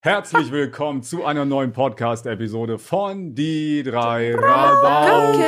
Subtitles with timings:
[0.00, 5.42] Herzlich willkommen zu einer neuen Podcast-Episode von Die drei Rabauken.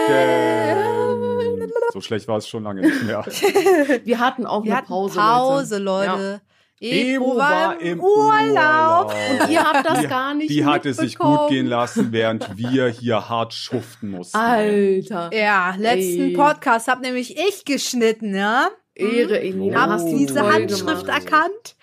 [1.93, 3.25] So schlecht war es schon lange nicht mehr.
[4.05, 6.11] Wir hatten auch Wir eine hatten Pause, Pause, Leute.
[6.11, 6.41] Leute.
[6.83, 9.15] Ebro war im Urlaub.
[9.31, 12.57] Und ihr habt das Die, gar nicht die hat es sich gut gehen lassen, während
[12.57, 14.37] wir hier hart schuften mussten.
[14.37, 15.31] Alter.
[15.33, 16.33] Ja, letzten Ey.
[16.33, 18.69] Podcast hab nämlich ich geschnitten, ja?
[18.97, 19.89] Ehre, Elina.
[19.91, 21.09] Habt Oh, ihr diese toll Handschrift gemacht.
[21.09, 21.77] erkannt?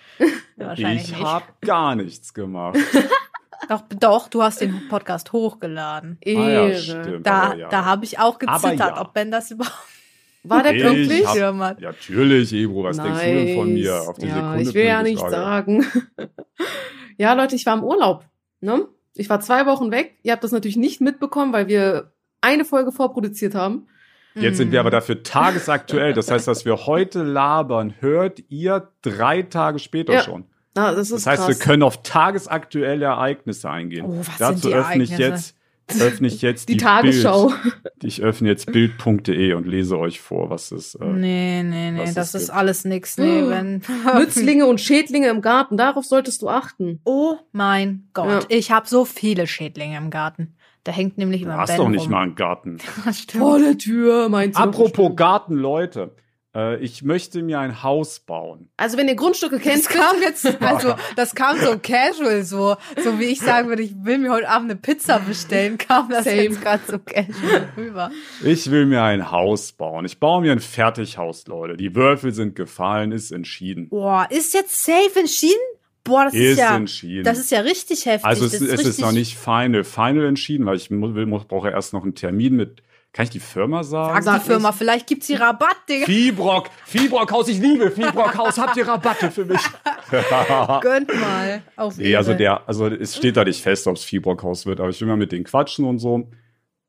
[0.58, 1.24] Wahrscheinlich ich nicht.
[1.24, 2.78] hab gar nichts gemacht.
[3.70, 6.20] Doch, doch, du hast den Podcast hochgeladen.
[6.26, 7.28] Ah ja, stimmt.
[7.28, 7.68] Da, ja.
[7.68, 9.02] da habe ich auch gezittert, ja.
[9.02, 9.76] ob Ben das überhaupt
[10.44, 11.26] War der Ich pünktlich?
[11.34, 13.92] Ja, natürlich, Ebro, was denkst du denn von mir?
[13.92, 14.08] Nice.
[14.08, 15.38] Auf die ja, Sekunde ich will ja pünktlich, nicht Alter.
[15.38, 15.86] sagen.
[17.18, 18.26] ja, Leute, ich war im Urlaub.
[18.62, 18.88] Ne?
[19.16, 20.18] Ich war zwei Wochen weg.
[20.24, 23.88] Ihr habt das natürlich nicht mitbekommen, weil wir eine Folge vorproduziert haben.
[24.36, 24.88] Jetzt sind wir Mhm.
[24.88, 26.14] aber dafür tagesaktuell.
[26.14, 30.22] Das heißt, dass wir heute labern, hört ihr drei Tage später Ja.
[30.24, 30.46] schon.
[30.76, 31.48] Ah, das ist Das heißt, krass.
[31.60, 34.06] wir können auf tagesaktuelle Ereignisse eingehen.
[34.08, 35.56] Oh, was Dazu sind die öffne ich jetzt,
[36.00, 37.48] öffne ich jetzt die, die, Tagesschau.
[37.48, 37.76] Bild.
[38.04, 40.94] Ich öffne jetzt bild.de und lese euch vor, was es.
[40.94, 42.58] Äh, Nee, nee, nee, was das ist gibt.
[42.60, 43.18] alles nix.
[43.18, 43.50] Nee, Oh.
[43.50, 43.82] wenn.
[44.20, 47.00] Nützlinge und Schädlinge im Garten, darauf solltest du achten.
[47.06, 48.56] Oh mein Gott, Ja.
[48.58, 50.54] ich habe so viele Schädlinge im Garten.
[50.88, 52.12] Da hängt nämlich du immer hast Ben doch nicht rum.
[52.12, 52.78] mal einen Garten.
[53.38, 54.64] Vor der Tür, meinst du?
[54.64, 56.16] Apropos Garten, Leute.
[56.56, 58.70] Äh, ich möchte mir ein Haus bauen.
[58.78, 63.20] Also, wenn ihr Grundstücke kennt, Das kam jetzt, also das kam so casual, so, so
[63.20, 66.44] wie ich sagen würde, ich will mir heute Abend eine Pizza bestellen, kam das Same.
[66.44, 68.12] jetzt gerade so casual rüber.
[68.46, 70.06] Ich will mir ein Haus bauen.
[70.06, 71.76] Ich baue mir ein Fertighaus, Leute.
[71.76, 73.90] Die Würfel sind gefallen, ist entschieden.
[73.90, 75.60] Boah, ist jetzt safe entschieden?
[76.08, 77.24] Boah, das ist, Ist ja, entschieden.
[77.24, 78.26] das ist ja richtig heftig.
[78.26, 81.70] Also es, das es ist noch nicht final, final entschieden, weil ich will, muss, brauche
[81.70, 82.84] erst noch einen Termin mit.
[83.14, 84.22] Kann ich die Firma sagen?
[84.22, 84.78] Sag Sag die Firma, nicht.
[84.78, 86.06] vielleicht gibt's hier Rabatt, Digga.
[86.06, 88.58] Fibrock, Fibrockhaus, ich liebe Fibrockhaus.
[88.58, 89.62] Habt ihr Rabatte für mich?
[90.82, 91.64] Gönnt mal.
[91.76, 94.90] Auf nee, also der, also es steht da nicht fest, ob es Fibrockhaus wird, aber
[94.90, 96.30] ich will mal mit denen quatschen und so.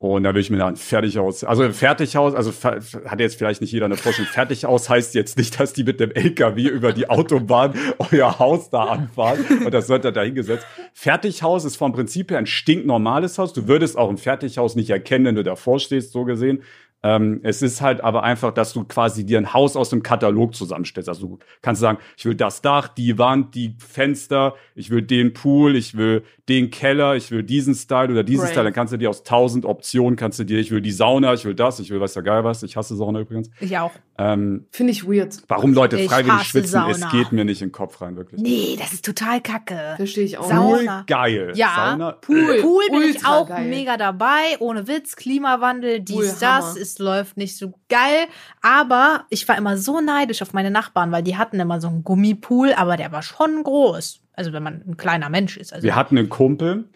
[0.00, 3.72] Und da will ich mir da ein Fertighaus, also Fertighaus, also hat jetzt vielleicht nicht
[3.72, 4.30] jeder eine Vorstellung.
[4.30, 7.74] Fertighaus heißt jetzt nicht, dass die mit dem LKW über die Autobahn
[8.12, 10.64] euer Haus da anfahren und das wird da dahingesetzt.
[10.92, 13.52] Fertighaus ist vom Prinzip her ein stinknormales Haus.
[13.52, 16.62] Du würdest auch ein Fertighaus nicht erkennen, wenn du davor stehst, so gesehen.
[17.04, 20.54] Ähm, es ist halt aber einfach, dass du quasi dir ein Haus aus dem Katalog
[20.56, 21.08] zusammenstellst.
[21.08, 25.32] Also du kannst sagen, ich will das Dach, die Wand, die Fenster, ich will den
[25.32, 28.50] Pool, ich will den Keller, ich will diesen Style oder diesen Right.
[28.52, 28.64] Style.
[28.64, 31.44] Dann kannst du dir aus tausend Optionen, kannst du dir, ich will die Sauna, ich
[31.44, 32.62] will das, ich will weiß ja geil was.
[32.64, 33.50] Ich hasse Sauna übrigens.
[33.60, 33.92] Ich auch.
[34.18, 35.36] Ähm, Finde ich weird.
[35.46, 37.12] warum Leute Ich freiwillig schwitzen, es Sauna.
[37.12, 38.40] geht mir nicht in den Kopf rein, wirklich.
[38.40, 39.94] Nee, das ist total kacke.
[39.96, 40.48] Verstehe ich auch.
[40.48, 41.04] Sau- Pool, Sauna.
[41.06, 41.52] geil.
[41.54, 42.60] Ja, Sauna, Pool.
[42.60, 43.68] Pool bin ich auch geil.
[43.68, 44.56] mega dabei.
[44.58, 46.64] Ohne Witz, Klimawandel, dies, Pool, das.
[46.70, 46.76] Hammer.
[46.92, 48.26] Es läuft nicht so geil.
[48.62, 52.04] Aber ich war immer so neidisch auf meine Nachbarn, weil die hatten immer so einen
[52.04, 54.20] Gummipool, aber der war schon groß.
[54.32, 55.72] Also wenn man ein kleiner Mensch ist.
[55.72, 56.88] Also, Wir hatten einen Kumpel,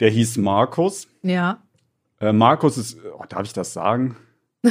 [0.00, 1.08] der hieß Markus.
[1.22, 1.62] ja.
[2.18, 4.16] Äh, Markus ist, oh, darf ich das sagen?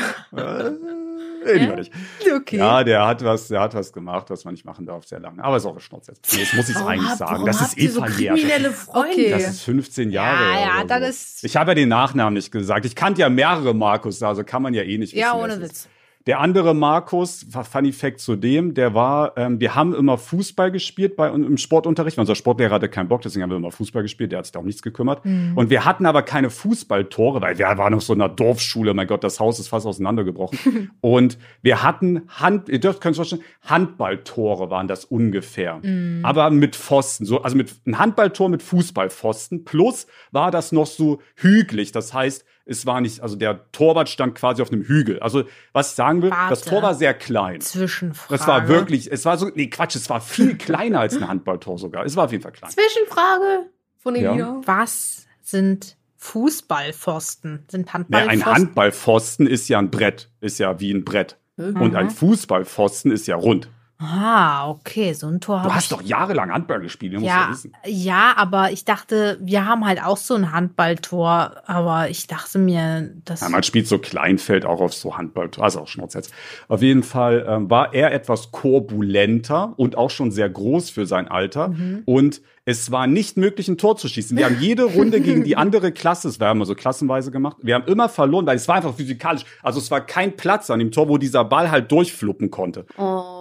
[1.45, 1.91] nicht.
[2.35, 2.57] Okay.
[2.57, 5.43] Ja, der hat was, der hat was gemacht, was man nicht machen darf, sehr lange.
[5.43, 6.35] Aber ist auch ein Schnurz jetzt.
[6.35, 7.31] Jetzt muss ich es Warum eigentlich habt- sagen.
[7.33, 9.11] warum Das ist eh so kriminelle Das ist- Freunde.
[9.11, 9.29] Okay.
[9.31, 10.43] Das ist 15 Jahre.
[10.53, 11.05] Ja, ja, so.
[11.05, 12.85] ist- Ich habe ja den Nachnamen nicht gesagt.
[12.85, 15.19] Ich kannte ja mehrere Markus, also kann man ja eh nicht wissen.
[15.21, 15.61] ja, ohne.
[15.61, 15.87] Witz.
[16.27, 21.15] Der andere Markus, Funny Fact zu dem, der war, ähm, wir haben immer Fußball gespielt
[21.15, 22.17] bei im Sportunterricht.
[22.17, 24.31] Unser Sportlehrer hatte keinen Bock, deswegen haben wir immer Fußball gespielt.
[24.31, 25.23] Der hat sich da um nichts gekümmert.
[25.23, 28.95] Und wir hatten aber keine Fußballtore, weil wir waren noch so in einer Dorfschule.
[28.95, 30.91] Mein Gott, das Haus ist fast auseinandergebrochen.
[31.01, 35.79] und wir hatten Hand, ihr dürft, könnt euch vorstellen, Handballtore waren das ungefähr.
[36.23, 39.63] Aber mit Pfosten, so, also mit ein Handballtor mit Fußballpfosten.
[39.63, 41.91] Plus war das noch so hügelig.
[41.91, 45.19] Das heißt, es war nicht, also der Torwart stand quasi auf einem Hügel.
[45.19, 46.69] Also, was ich sagen will, das Warte.
[46.69, 47.61] Tor war sehr klein.
[47.61, 48.37] Zwischenfrage.
[48.37, 51.77] Das war wirklich, es war so, nee, Quatsch, es war viel kleiner als ein Handballtor
[51.77, 52.05] sogar.
[52.05, 52.71] Es war auf jeden Fall klein.
[52.71, 54.31] Zwischenfrage von Ja.
[54.31, 54.61] Elina.
[54.65, 57.65] Was sind Fußballpfosten?
[57.69, 58.41] Sind Nee, Handballpfosten?
[58.43, 61.37] ein Handballpfosten ist ja ein Brett, ist ja wie ein Brett.
[61.57, 63.69] Und ein Fußballpfosten ist ja rund.
[63.97, 67.49] Ah, okay, so ein Tor Du hast doch jahrelang Handball gespielt, du musst ja ja,
[67.49, 67.73] wissen.
[67.85, 73.11] ja, aber ich dachte, wir haben halt auch so ein Handballtor, aber ich dachte mir,
[73.23, 76.33] das Ja, man spielt so Kleinfeld auch auf so Handball, also auch Schnurz jetzt.
[76.67, 81.27] Auf jeden Fall ähm, war er etwas korbulenter und auch schon sehr groß für sein
[81.29, 81.69] Alter.
[81.69, 82.03] Mhm.
[82.05, 84.35] Und es war nicht möglich, ein Tor zu schießen.
[84.37, 87.75] Wir haben jede Runde gegen die andere Klasse, es war immer so klassenweise gemacht, wir
[87.75, 89.45] haben immer verloren, weil es war einfach physikalisch.
[89.61, 92.85] Also es war kein Platz an dem Tor, wo dieser Ball halt durchfluppen konnte.
[92.97, 93.34] Oh.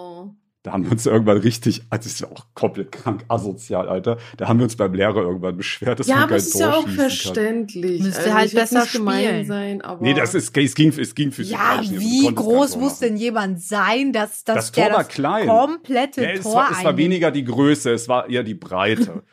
[0.65, 4.17] Da haben wir uns irgendwann richtig, also das ist ja auch komplett krank asozial, Alter.
[4.39, 6.53] Da haben wir uns beim Lehrer irgendwann beschwert, dass Ja, man aber kein es ist
[6.55, 7.11] Tor ja auch schießen kann.
[7.11, 8.03] verständlich.
[8.03, 9.47] Müsste halt ich will's besser nicht gemein spielen.
[9.47, 11.93] sein, aber Nee, das ist, es ging, es ging ja, nicht.
[11.95, 15.47] Du wie groß muss denn jemand sein, dass, dass Das Tor der war das klein.
[15.47, 19.23] komplette Ja, es, Tor war, es war weniger die Größe, es war eher die Breite.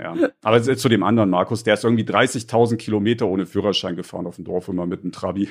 [0.00, 0.28] Ja.
[0.42, 4.36] Aber zu zu dem anderen Markus, der ist irgendwie 30.000 Kilometer ohne Führerschein gefahren auf
[4.36, 5.48] dem Dorf immer mit einem Trabi.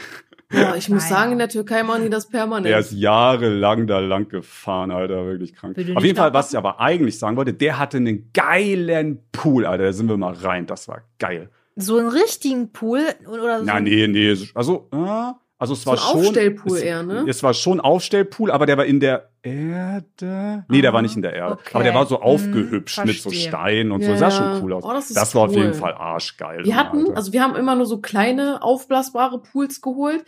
[0.52, 1.12] Ja, ich muss Nein.
[1.12, 2.68] sagen, in der Türkei machen die das permanent.
[2.68, 5.76] Der ist jahrelang da lang gefahren, Alter, wirklich krank.
[5.96, 9.86] Auf jeden Fall, was ich aber eigentlich sagen wollte, der hatte einen geilen Pool, Alter.
[9.86, 10.68] Da sind wir mal rein.
[10.68, 11.50] Das war geil.
[11.76, 13.66] So einen richtigen Pool oder so.
[13.66, 14.38] Na, nee, nee.
[14.54, 15.32] Also, äh,
[15.64, 16.20] also es So war schon.
[16.20, 17.26] Aufstellpool es, eher, ne?
[17.28, 20.66] Es war schon Aufstellpool, aber der war in der Erde.
[20.68, 21.54] Nee, der war nicht in der Erde.
[21.54, 21.70] Okay.
[21.74, 23.32] Aber der war so Hm, aufgehübscht mit so.
[23.32, 24.12] Steinen und so.
[24.12, 24.32] Ja, Sah ja.
[24.32, 24.84] schon cool aus.
[24.84, 26.64] Oh, das ist war auf jeden Fall arschgeil.
[26.66, 27.16] Wir hatten, Alter.
[27.18, 30.24] also wir haben immer nur so kleine aufblasbare Pools geholt,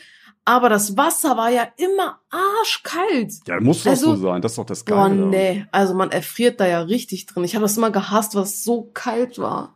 [0.45, 3.33] aber das Wasser war ja immer arschkalt.
[3.47, 4.41] ja, muss doch also- so sein.
[4.41, 5.15] Das ist doch das Geile.
[5.27, 7.43] nee, also man erfriert da ja richtig drin.
[7.43, 9.74] Ich habe das immer gehasst, was so kalt war.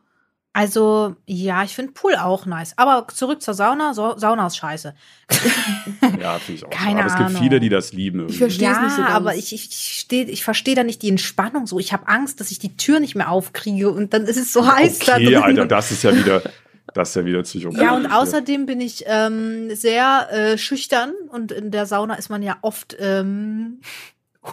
[0.59, 2.73] Also, ja, ich finde Pool auch nice.
[2.75, 3.93] Aber zurück zur Sauna.
[3.93, 4.93] So, Sauna ist scheiße.
[6.19, 6.69] Ja, finde ich auch.
[6.69, 7.41] Keine aber es gibt Ahnung.
[7.41, 8.19] viele, die das lieben.
[8.19, 8.37] Ich irgendwie.
[8.39, 9.13] verstehe es ja, nicht so ganz.
[9.13, 11.79] aber ich, ich, ich, steh- ich verstehe da nicht die Entspannung so.
[11.79, 14.67] Ich habe Angst, dass ich die Tür nicht mehr aufkriege und dann ist es so
[14.69, 15.37] heiß da Okay, drin.
[15.43, 16.41] Alter, das ist ja wieder,
[16.93, 17.81] das ist ja wieder psychopathisch.
[17.83, 22.43] Ja, und außerdem bin ich ähm, sehr äh, schüchtern und in der Sauna ist man
[22.43, 23.79] ja oft ähm,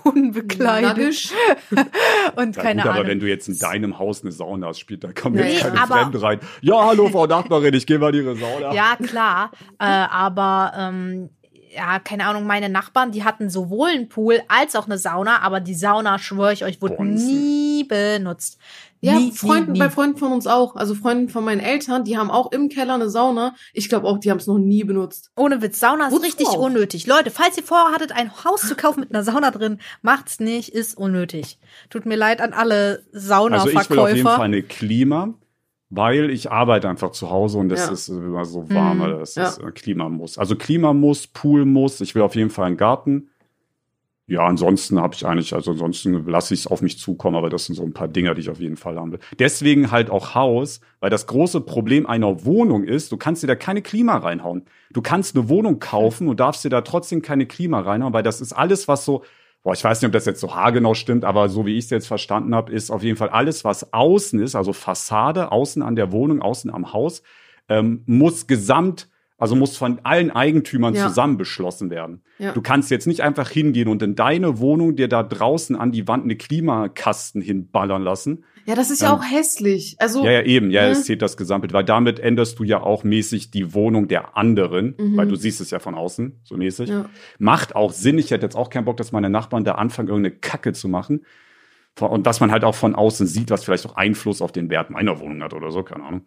[0.05, 1.33] unbekleidet
[2.37, 3.07] und Ja, keine gut, aber Ahnung.
[3.09, 5.81] wenn du jetzt in deinem Haus eine Sauna hast, spielt, da kommen Nee, jetzt keine
[5.81, 6.41] aber- Fremde rein.
[6.61, 8.73] Ja, hallo, Frau Nachbarin, ich gehe mal in Ihre Sauna.
[8.75, 9.51] Ja, klar.
[9.79, 11.31] äh, aber ähm,
[11.77, 15.61] ja, keine Ahnung, meine Nachbarn, die hatten sowohl einen Pool als auch eine Sauna, aber
[15.61, 17.27] die Sauna, schwöre ich euch, wurde Bonzen.
[17.29, 18.59] nie benutzt.
[19.01, 19.93] Ja, nie, Freunden, nie, bei nie.
[19.93, 20.75] Freunden von uns auch.
[20.75, 23.55] Also Freunden von meinen Eltern, die haben auch im Keller eine Sauna.
[23.75, 25.31] Ich glaube auch, die haben es noch nie benutzt.
[25.37, 26.59] Ohne Witz, Sauna ist Wozu richtig auch?
[26.59, 27.07] unnötig.
[27.07, 30.97] Leute, falls ihr vorhattet, ein Haus zu kaufen mit einer Sauna drin, macht's nicht, ist
[30.97, 31.59] unnötig.
[31.91, 33.81] Tut mir leid an alle also Saunaverkäufer.
[33.83, 35.35] ich will auf jeden Fall eine Klima,
[35.91, 37.93] weil ich arbeite einfach zu Hause und das Ja.
[37.93, 39.19] ist immer so warm, Mhm.
[39.21, 40.39] Das ist äh, Klima muss.
[40.39, 43.29] Also Klima muss, Pool muss, ich will auf jeden Fall einen Garten.
[44.29, 47.67] Ja, ansonsten habe ich eigentlich, also ansonsten lasse ich es auf mich zukommen, aber das
[47.67, 49.21] sind so ein paar Dinger, die ich auf jeden Fall haben will.
[49.39, 53.55] Deswegen halt auch Haus, weil das große Problem einer Wohnung ist, du kannst dir da
[53.55, 54.65] keine Klima reinhauen.
[54.91, 58.41] Du kannst eine Wohnung kaufen und darfst dir da trotzdem keine Klima reinhauen, weil das
[58.41, 59.23] ist alles, was so,
[59.67, 61.91] boah, ich weiß nicht, ob das jetzt so haargenau stimmt, aber so wie ich es
[61.91, 65.97] jetzt verstanden habe, ist auf jeden Fall alles, was außen ist, also Fassade, außen an
[65.97, 67.25] der Wohnung, außen am Haus,
[67.69, 69.09] ähm, muss gesamt,
[69.39, 71.09] also muss von allen Eigentümern Ja.
[71.09, 72.23] zusammen beschlossen werden.
[72.39, 72.53] Ja.
[72.53, 76.07] Du kannst jetzt nicht einfach hingehen und in deine Wohnung dir da draußen an die
[76.07, 78.45] Wand eine Klimakasten hinballern lassen.
[78.67, 79.15] Ja, das ist ja, Ja.
[79.15, 79.97] auch hässlich.
[79.99, 80.71] Also, Ja, ja, eben.
[80.71, 80.93] Ja, Mhm.
[80.93, 84.95] es zählt das Gesamtbild, weil damit änderst du ja auch mäßig die Wohnung der anderen,
[84.99, 85.17] Mhm.
[85.17, 86.91] weil du siehst es ja von außen, so mäßig.
[86.91, 87.09] ja.
[87.39, 88.19] Macht auch Sinn.
[88.19, 91.25] Ich hätte jetzt auch keinen Bock, dass meine Nachbarn da anfangen, irgendeine Kacke zu machen.
[92.01, 94.91] Und dass man halt auch von außen sieht, was vielleicht auch Einfluss auf den Wert
[94.91, 96.23] meiner Wohnung hat oder so, keine Ahnung.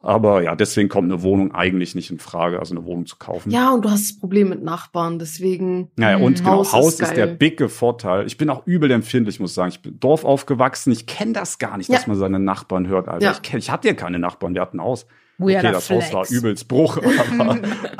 [0.00, 3.50] Aber ja, deswegen kommt eine Wohnung eigentlich nicht in Frage, also eine Wohnung zu kaufen.
[3.50, 5.90] ja, und du hast das Problem mit Nachbarn, deswegen.
[5.96, 6.44] Naja, und Mhm.
[6.44, 8.26] genau, Haus Haus, ist ist, der bicke Vorteil.
[8.26, 9.70] Ich bin auch übel empfindlich, muss ich sagen.
[9.70, 10.92] Ich bin Dorf aufgewachsen.
[10.92, 12.08] Ich kenne das gar nicht, dass Ja.
[12.08, 13.24] man seine Nachbarn hört, Alter.
[13.24, 13.32] Ja.
[13.32, 15.06] Ich, kenn, ich hatte ja keine Nachbarn, wir hatten Haus.
[15.38, 16.30] Weirder okay, das Haus war Flex.
[16.30, 16.98] übelst Bruch,
[17.38, 17.58] aber,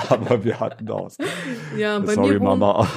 [0.09, 1.19] aber wir hatten Haus.
[1.77, 2.87] Ja, bei Sorry, mir Mama.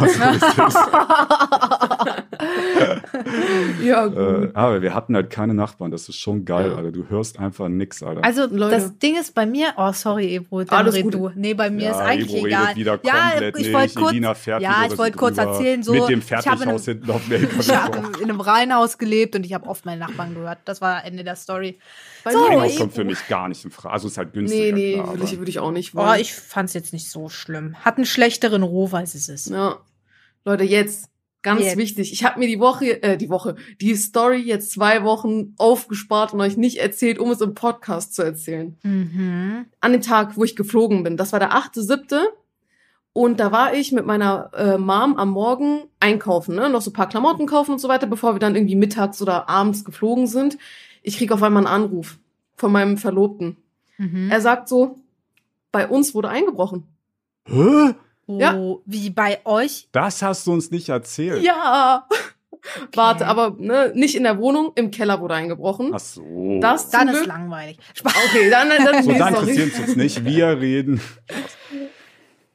[3.84, 4.18] Ja, gut.
[4.18, 5.92] äh, aber wir hatten halt keine Nachbarn.
[5.92, 6.76] Das ist schon geil, Ja.
[6.78, 6.92] Alter.
[6.92, 8.24] Du hörst einfach nix, Alter.
[8.24, 8.76] Also Leute.
[8.76, 11.14] das Ding ist bei mir, oh sorry Ebro, dann Alles red gut.
[11.14, 11.32] du.
[11.36, 12.62] Nee, bei mir ja, ist eigentlich Ebro egal.
[12.64, 14.14] redet wieder ja, ich wollte kurz,
[14.62, 17.56] ja, ich wollte kurz erzählen, so Mit dem habe Fertighaus einem- hinten auf dem LKW.
[17.60, 20.60] ich hab in einem Reihenhaus gelebt und ich habe oft meine Nachbarn gehört.
[20.66, 21.78] Das war Ende der Story.
[22.24, 22.70] Bei so, Ebro.
[22.78, 23.94] kommt für mich gar nicht in Frage.
[23.94, 24.64] Also ist halt günstiger.
[24.64, 26.20] Nee, nee, klar, würde ich, würde ich auch nicht Oh, wollen.
[26.20, 27.76] ich fand's jetzt nicht so schlimm.
[27.84, 29.50] Hat einen schlechteren Ruf, als es ist.
[29.50, 29.78] Ja.
[30.46, 31.10] Leute, jetzt,
[31.42, 31.78] ganz Jetzt.
[31.78, 32.12] wichtig.
[32.12, 36.42] Ich habe mir die Woche, äh, die Woche, die Story jetzt zwei Wochen aufgespart und
[36.42, 38.78] euch nicht erzählt, um es im Podcast zu erzählen.
[38.84, 39.66] Mhm.
[39.80, 41.16] An dem Tag, wo ich geflogen bin.
[41.18, 42.20] Das war der 8.7.
[43.14, 46.70] Und da war ich mit meiner äh, Mom am Morgen einkaufen, ne?
[46.70, 49.50] noch so ein paar Klamotten kaufen und so weiter, bevor wir dann irgendwie mittags oder
[49.50, 50.58] abends geflogen sind.
[51.02, 52.20] Ich krieg auf einmal einen Anruf
[52.56, 53.58] von meinem Verlobten.
[53.98, 54.30] Mhm.
[54.32, 54.98] Er sagt so,
[55.72, 56.84] bei uns wurde eingebrochen.
[57.46, 57.94] Hä?
[58.28, 58.56] ja.
[58.56, 59.88] Oh, wie bei euch?
[59.92, 61.44] Das hast du uns nicht erzählt.
[61.44, 62.08] Ja.
[62.94, 65.92] Warte, aber ne, nicht in der Wohnung, im Keller wurde eingebrochen.
[65.94, 66.60] Ach so.
[66.60, 67.78] Das Dann ist langweilig.
[67.94, 68.14] Spaß.
[68.30, 70.26] Okay, dann, dann so, nee, dann interessiert uns jetzt nicht.
[70.26, 71.02] Wir reden.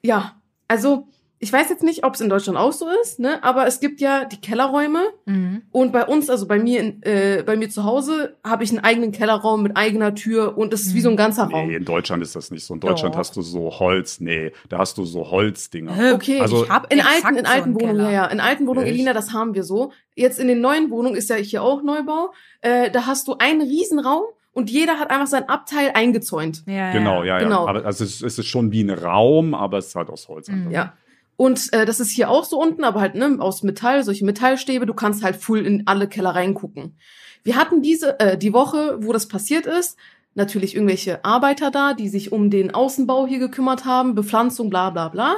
[0.03, 0.37] Ja,
[0.69, 1.09] also
[1.45, 3.43] ich weiß jetzt nicht, ob es in Deutschland auch so ist, ne?
[3.45, 5.63] Aber es gibt ja die Kellerräume Mhm.
[5.71, 8.81] und bei uns, also bei mir, in, äh, bei mir zu Hause, habe ich einen
[8.83, 11.69] eigenen Kellerraum mit eigener Tür und es ist wie so ein ganzer Raum.
[11.69, 12.75] Nee, in Deutschland ist das nicht so.
[12.75, 13.19] In Deutschland Doch.
[13.21, 14.21] hast du so Holz.
[14.21, 16.15] Nee, da hast du so Holzdinger.
[16.15, 18.13] Okay, Also- ich hab In alten, in so alten einen Wohnungen, ja, Keller.
[18.13, 18.27] ja.
[18.27, 18.87] In alten Wohnungen?
[18.87, 19.93] Elina, das haben wir so.
[20.17, 22.33] Jetzt in den neuen Wohnungen ist ja hier auch Neubau.
[22.63, 24.23] Äh, da hast du einen Riesenraum
[24.53, 26.63] und jeder hat einfach sein Abteil eingezäunt.
[26.67, 27.45] Ja, Genau, ja, ja.
[27.45, 27.67] Genau.
[27.67, 30.49] Aber also es, ist schon wie ein Raum, aber es ist halt aus Holz.
[30.49, 30.55] Mhm.
[30.55, 30.71] einfach.
[30.71, 30.93] Ja.
[31.37, 34.87] Und äh, das ist hier auch so unten, aber halt ne, aus Metall, solche Metallstäbe.
[34.87, 36.97] Du kannst halt full in alle Keller reingucken.
[37.43, 39.99] Wir hatten diese äh, die Woche, wo das passiert ist,
[40.35, 45.09] natürlich irgendwelche Arbeiter da, die sich um den Außenbau hier gekümmert haben, Bepflanzung, bla bla
[45.09, 45.37] bla.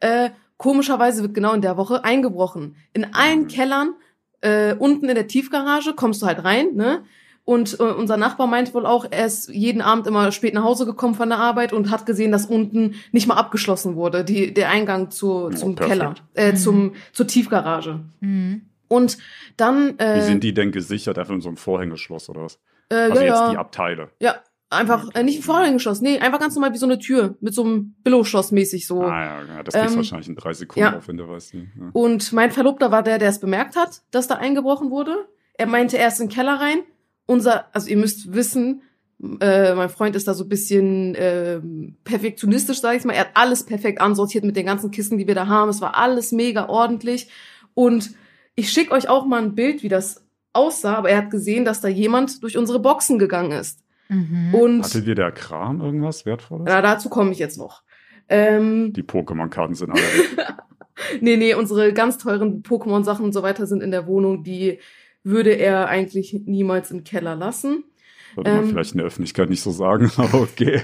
[0.00, 2.76] Äh, komischerweise wird genau in der Woche eingebrochen.
[2.92, 3.94] In allen Kellern,
[4.40, 7.04] äh, unten in der Tiefgarage, kommst du halt rein, ne?
[7.46, 10.84] Und äh, unser Nachbar meint wohl auch, er ist jeden Abend immer spät nach Hause
[10.84, 14.68] gekommen von der Arbeit und hat gesehen, dass unten nicht mal abgeschlossen wurde, die, der
[14.68, 15.98] Eingang zu, zum perfekt.
[15.98, 16.56] Keller, äh, Mhm.
[16.56, 18.00] zum, zur Tiefgarage.
[18.20, 18.62] Mhm.
[18.88, 19.16] Und
[19.56, 21.18] dann, äh, Wie sind die denn gesichert?
[21.18, 22.58] Einfach in so einem Vorhängeschloss oder was?
[22.90, 23.50] äh, Also ja, jetzt ja.
[23.52, 24.08] die Abteile.
[24.20, 24.34] Ja,
[24.68, 27.94] einfach äh, nicht Vorhängeschloss, nee, einfach ganz normal wie so eine Tür mit so einem
[28.02, 29.02] Billo-Schloss mäßig so.
[29.02, 30.96] Ah ja, ja das kriegst Ähm, wahrscheinlich in drei Sekunden ja.
[30.98, 31.54] auf, wenn du weißt.
[31.54, 31.66] ne?
[31.78, 31.90] Ja.
[31.92, 35.28] Und mein Verlobter war der, der es bemerkt hat, dass da eingebrochen wurde.
[35.54, 36.78] Er meinte, er ist in den Keller rein.
[37.26, 38.82] Unser, also ihr müsst wissen,
[39.40, 43.14] äh, mein Freund ist da so ein bisschen ähm, perfektionistisch, sag ich mal.
[43.14, 45.68] Er hat alles perfekt ansortiert mit den ganzen Kissen, die wir da haben.
[45.70, 47.30] Es war alles mega ordentlich.
[47.74, 48.10] Und
[48.54, 50.96] ich schicke euch auch mal ein Bild, wie das aussah.
[50.96, 53.80] Aber er hat gesehen, dass da jemand durch unsere Boxen gegangen ist.
[54.08, 54.54] Mhm.
[54.54, 56.64] Und Hatte dir der Kram irgendwas Wertvolles?
[56.68, 57.82] na, dazu komme ich jetzt noch.
[58.28, 60.54] Ähm, Die Pokémon-Karten sind alle weg.
[61.20, 64.78] Nee, nee, unsere ganz teuren Pokémon-Sachen und so weiter sind in der Wohnung, die
[65.26, 67.84] würde er eigentlich niemals im Keller lassen.
[68.34, 70.82] Sollte man Ähm, vielleicht in der Öffentlichkeit nicht so sagen, aber okay.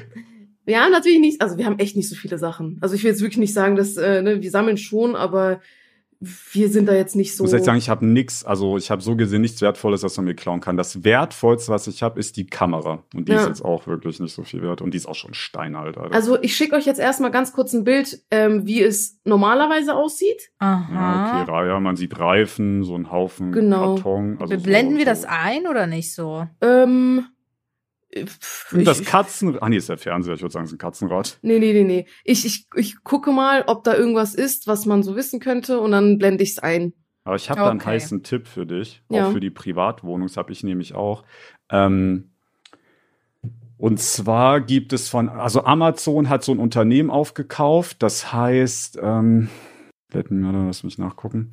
[0.66, 2.78] Ja, natürlich nicht, also wir haben echt nicht so viele Sachen.
[2.80, 5.60] Also ich will jetzt wirklich nicht sagen, dass, äh, ne, wir sammeln schon, aber
[6.52, 7.44] wir sind da jetzt nicht Ich so.
[7.44, 10.26] muss jetzt sagen, ich habe nix, also ich habe so gesehen nichts Wertvolles, was man
[10.26, 10.76] mir klauen kann.
[10.76, 13.02] Das Wertvollste, was ich habe, ist die Kamera.
[13.14, 13.40] Und die Ja.
[13.42, 14.80] ist jetzt auch wirklich nicht so viel wert.
[14.82, 16.14] Und die ist auch schon steinalt, Alter.
[16.14, 20.50] also ich schicke euch jetzt erstmal ganz kurz ein Bild, ähm, wie es normalerweise aussieht.
[20.60, 21.40] ja, Aha.
[21.42, 23.94] okay, Ra- ja, man sieht Reifen, so einen Haufen Genau.
[23.96, 24.36] Karton.
[24.40, 26.46] Also Blenden so, wir das ein oder nicht so?
[26.60, 27.24] Ähm,
[28.72, 30.78] Und das ich- Katzen, ah nee, ist der Fernseher, ich würde sagen, es ist ein
[30.78, 31.38] Katzenrad.
[31.42, 32.06] Nee, nee, nee, nee.
[32.24, 35.92] Ich, ich, ich gucke mal, ob da irgendwas ist, was man so wissen könnte und
[35.92, 36.92] dann blende ich's ein.
[37.24, 37.90] Aber ich habe da einen Okay.
[37.90, 39.28] heißen Tipp für dich, Ja.
[39.28, 41.24] auch für die Privatwohnung, das habe ich nämlich auch.
[41.70, 42.30] Ähm,
[43.78, 49.48] und zwar gibt es von, also Amazon hat so ein Unternehmen aufgekauft, das heißt, ähm,
[50.12, 51.52] let me, lass mich nachgucken.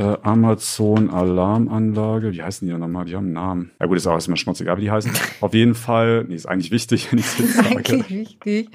[0.00, 3.04] Äh, Amazon Alarmanlage, wie heißen die denn nochmal?
[3.04, 3.70] Die haben einen Namen.
[3.78, 5.12] Ja gut, ist auch erstmal schmutzegal, wie die heißen.
[5.42, 7.68] Auf jeden Fall, nee, ist eigentlich wichtig, wenn ich es jetzt sage.
[7.76, 8.70] Eigentlich wichtig.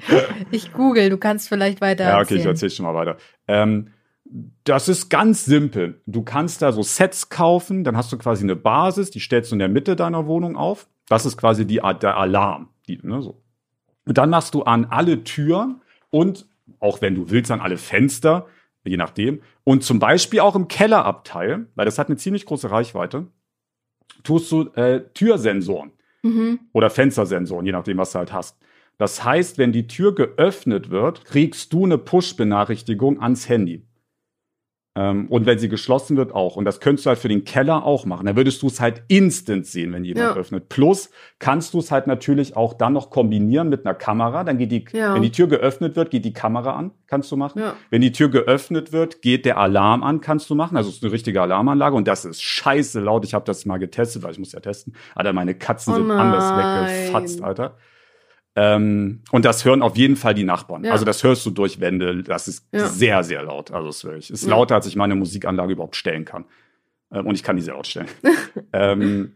[0.52, 2.46] Ich google, du kannst vielleicht weiter Ja, okay, ich erzählen.
[2.54, 3.16] erzähl schon mal weiter.
[3.48, 3.88] Ähm,
[4.62, 6.00] das ist ganz simpel.
[6.06, 9.56] Du kannst da so Sets kaufen, dann hast du quasi eine Basis, die stellst du
[9.56, 10.86] in der Mitte deiner Wohnung auf.
[11.08, 12.68] Das ist quasi die Art der Alarm.
[12.86, 13.42] Die, ne, so.
[14.06, 15.80] Und dann machst du an alle Türen
[16.10, 16.46] und
[16.78, 18.46] auch wenn du willst, an alle Fenster,
[18.86, 19.40] je nachdem.
[19.64, 23.26] Und zum Beispiel auch im Kellerabteil, weil das hat eine ziemlich große Reichweite,
[24.22, 26.58] tust du äh, Türsensoren Mhm.
[26.72, 28.58] oder Fenstersensoren, je nachdem, was du halt hast.
[28.98, 33.82] Das heißt, wenn die Tür geöffnet wird, kriegst du eine Push-Benachrichtigung ans Handy.
[34.96, 36.56] Ähm, und wenn sie geschlossen wird, auch.
[36.56, 38.24] Und das könntest du halt für den Keller auch machen.
[38.26, 40.40] Da würdest du es halt instant sehen, wenn jemand Ja.
[40.40, 40.70] öffnet.
[40.70, 44.42] Plus kannst du es halt natürlich auch dann noch kombinieren mit einer Kamera.
[44.42, 45.14] Dann geht die, Ja.
[45.14, 46.92] wenn die Tür geöffnet wird, geht die Kamera an.
[47.08, 47.60] Kannst du machen.
[47.60, 47.74] Ja.
[47.90, 50.76] Wenn die Tür geöffnet wird, geht der Alarm an, kannst du machen.
[50.78, 53.24] Also es ist eine richtige Alarmanlage und das ist scheiße laut.
[53.26, 54.94] Ich habe das mal getestet, weil ich muss ja testen.
[55.14, 56.86] Alter, meine Katzen Oh sind anders nein.
[56.88, 57.76] weggefatzt, Alter.
[58.58, 60.84] Ähm, und das hören auf jeden Fall die Nachbarn.
[60.84, 60.92] Ja.
[60.92, 62.22] Also das hörst du durch Wände.
[62.22, 62.86] Das ist Ja.
[62.88, 63.70] sehr, sehr laut.
[63.70, 64.50] Also es ist wirklich, ist Ja.
[64.50, 66.46] lauter, als ich meine Musikanlage überhaupt stellen kann.
[67.12, 68.08] Ähm, und ich kann die sehr laut stellen.
[68.72, 69.32] ähm,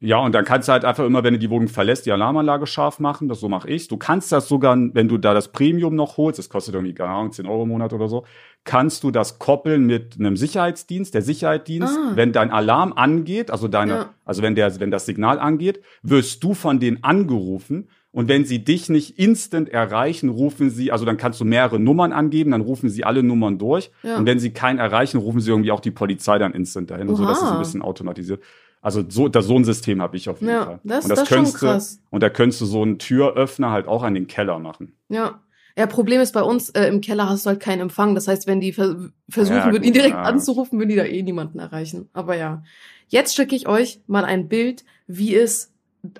[0.00, 2.66] ja, und dann kannst du halt einfach immer, wenn du die Wohnung verlässt, die Alarmanlage
[2.66, 3.28] scharf machen.
[3.30, 3.88] Das so mache ich.
[3.88, 7.08] Du kannst das sogar, wenn du da das Premium noch holst, das kostet irgendwie, keine
[7.10, 8.26] Ahnung, 10 Euro im Monat oder so,
[8.64, 11.14] kannst du das koppeln mit einem Sicherheitsdienst.
[11.14, 12.12] Der Sicherheitsdienst, Ah.
[12.16, 14.14] wenn dein Alarm angeht, also deine, Ja.
[14.26, 17.88] also wenn der, wenn das Signal angeht, wirst du von denen angerufen.
[18.14, 22.12] Und wenn sie dich nicht instant erreichen, rufen sie, also dann kannst du mehrere Nummern
[22.12, 23.90] angeben, dann rufen sie alle Nummern durch.
[24.04, 24.16] Ja.
[24.16, 27.08] Und wenn sie keinen erreichen, rufen sie irgendwie auch die Polizei dann instant dahin.
[27.08, 27.52] Und so, das ist Oha.
[27.54, 28.40] ein bisschen automatisiert.
[28.80, 30.80] Also so, das, so ein System habe ich auf jeden Ja, Fall.
[30.84, 31.98] das- und das schon könntest du-.
[32.10, 34.92] Und da könntest du so einen Türöffner halt auch an den Keller machen.
[35.08, 35.40] Ja.
[35.76, 38.14] Ja, Problem ist bei uns äh, im Keller hast du halt keinen Empfang.
[38.14, 38.94] Das heißt, wenn die ver
[39.28, 40.22] versuchen Ja, würden, ihn direkt ja.
[40.22, 42.08] anzurufen, würden die da eh niemanden erreichen.
[42.12, 42.62] Aber ja.
[43.08, 45.72] Jetzt schicke ich euch mal ein Bild, wie es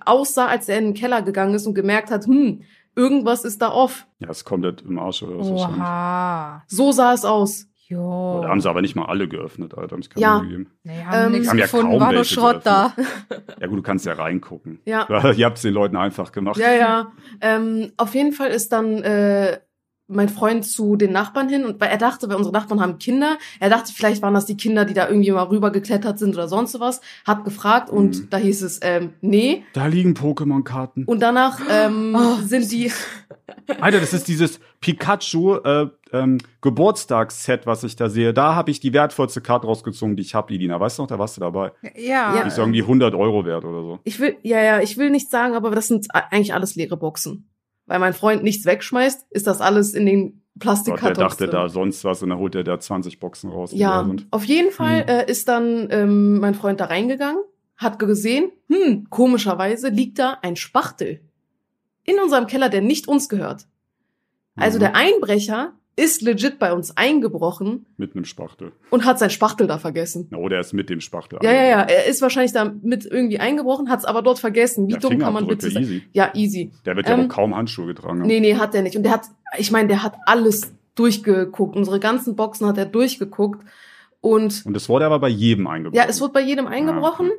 [0.05, 2.63] aussah, als er in den Keller gegangen ist und gemerkt hat, hm,
[2.97, 4.07] irgendwas ist da off.
[4.19, 5.53] Ja, ist komplett im Arsch oder so.
[5.53, 5.81] wahrscheinlich.
[5.81, 6.63] Oha.
[6.67, 7.67] So sah es aus.
[7.87, 8.41] Jo.
[8.43, 9.93] Da haben sie aber nicht mal alle geöffnet, Alter.
[9.95, 10.39] Haben sich keine Ja.
[10.39, 10.71] Gegeben.
[10.85, 12.93] Nee, haben Ähm, nichts haben ja gefunden, kaum war nur welche Schrott da.
[13.61, 14.81] Ja gut, du kannst ja reingucken.
[14.87, 15.07] Ja.
[15.33, 16.57] Ihr habt es den Leuten einfach gemacht.
[16.57, 17.13] Ja, ja.
[17.43, 19.59] Ähm, auf jeden Fall ist dann äh,
[20.07, 23.39] mein Freund zu den Nachbarn hin und weil er dachte, weil unsere Nachbarn haben Kinder,
[23.59, 26.79] er dachte, vielleicht waren das die Kinder, die da irgendwie mal rübergeklettert sind oder sonst
[26.79, 28.27] was, hat gefragt und Mhm.
[28.31, 29.65] da hieß es, ähm, nee.
[29.73, 31.05] Da liegen Pokémon-Karten.
[31.05, 32.93] Und danach ähm, Oh, sind die,
[33.81, 38.81] Alter, das ist dieses Pikachu, äh, ähm, Geburtstagsset, was ich da sehe, da habe ich
[38.81, 40.79] die wertvollste Karte rausgezogen, die ich habe, Idina.
[40.79, 41.73] Weißt du noch, da warst du dabei.
[41.97, 42.35] Ja.
[42.37, 42.43] Ja.
[42.43, 43.99] Die ist irgendwie 100 Euro wert oder so.
[44.05, 47.49] Ich will, ja, ja, ich will nicht sagen, aber das sind eigentlich alles leere Boxen.
[47.87, 51.69] Weil mein Freund nichts wegschmeißt, ist das alles in den Gott, der Plastikkartons dachte da
[51.69, 53.71] sonst was und dann holt er da 20 Boxen raus.
[53.75, 55.09] Ja, auf jeden Fall Hm.
[55.09, 57.43] äh, ist dann ähm, mein Freund da reingegangen,
[57.77, 61.21] hat gesehen, hm, komischerweise liegt da ein Spachtel
[62.05, 63.67] in unserem Keller, der nicht uns gehört.
[64.57, 64.81] Also Mhm.
[64.81, 68.73] der Einbrecher ist legit bei uns eingebrochen Mit einem Spachtel.
[68.91, 70.27] und hat sein Spachtel da vergessen.
[70.31, 71.39] Na, Oder er ist mit dem Spachtel.
[71.43, 74.89] Ja, ja, ja, er ist wahrscheinlich da mit irgendwie eingebrochen, hat es aber dort vergessen.
[74.89, 75.83] Wie Ja, dumm kann man bitte sein?
[75.85, 76.03] easy.
[76.13, 76.73] Ja, easy.
[76.85, 78.21] Der wird ja Ähm, auch kaum Handschuhe getragen.
[78.21, 78.27] haben.
[78.27, 78.97] Nee, nee, hat er nicht.
[78.97, 81.77] Und der hat, ich meine, der hat alles durchgeguckt.
[81.77, 83.65] Unsere ganzen Boxen hat er durchgeguckt.
[84.21, 85.97] Und Und es wurde aber bei jedem eingebrochen.
[86.03, 87.31] ja, es wurde bei jedem eingebrochen.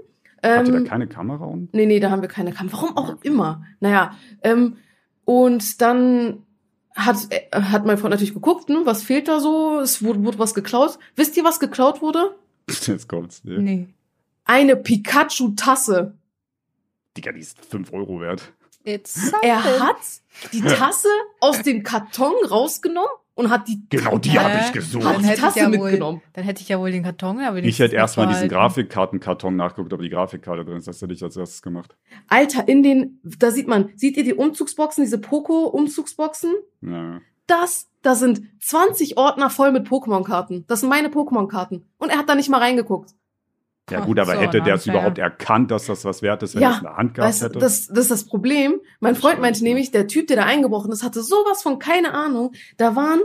[0.43, 1.73] Hatte Ähm, da keine Kamera und?
[1.73, 2.77] nee, nee, da haben wir keine Kamera.
[2.77, 3.63] Warum auch immer?
[3.79, 4.77] Naja, ähm,
[5.25, 6.43] und dann
[6.95, 9.79] hat, äh, hat mein Freund natürlich geguckt, ne, was fehlt da so?
[9.79, 10.97] Es wurde, wurde was geklaut.
[11.15, 12.35] Wisst ihr, was geklaut wurde?
[12.69, 13.41] Jetzt kommt's.
[13.43, 13.57] Nee.
[13.59, 13.87] Nee.
[14.45, 16.13] Eine Pikachu-Tasse.
[17.17, 18.53] Digga, die ist 5 Euro wert.
[18.83, 19.97] It's Er hat
[20.53, 21.07] die Tasse
[21.39, 25.03] aus dem Karton rausgenommen und hat die, Genau, die habe ich hat gesucht.
[25.05, 26.21] Dann die hätte ich Tasse ja wohl- mitgenommen.
[26.33, 30.01] Dann hätte ich ja wohl den Karton, aber Ich hätte erstmal diesen Grafikkartenkarton nachgeguckt, ob
[30.01, 30.87] die Grafikkarte drin ist.
[30.87, 31.95] Das hätte ich als erstes gemacht.
[32.27, 36.53] Alter, in den, da sieht man, seht ihr die Umzugsboxen, diese Poco-Umzugsboxen?
[36.81, 37.21] Ja.
[37.47, 40.65] Das, da sind 20 Ordner voll mit Pokémon-Karten.
[40.67, 41.85] Das sind meine Pokémon-Karten.
[41.99, 43.11] Und er hat da nicht mal reingeguckt.
[43.89, 46.61] Ja gut, aber so, hätte der es überhaupt erkannt, dass das was wert ist, wenn
[46.63, 47.59] Ja, er es in der Hand gehabt Weißt, hätte?
[47.59, 48.79] das, das ist das Problem.
[48.99, 49.41] Mein Freund Scheiße.
[49.41, 52.53] meinte nämlich, der Typ, der da eingebrochen ist, hatte sowas von keine Ahnung.
[52.77, 53.19] Da waren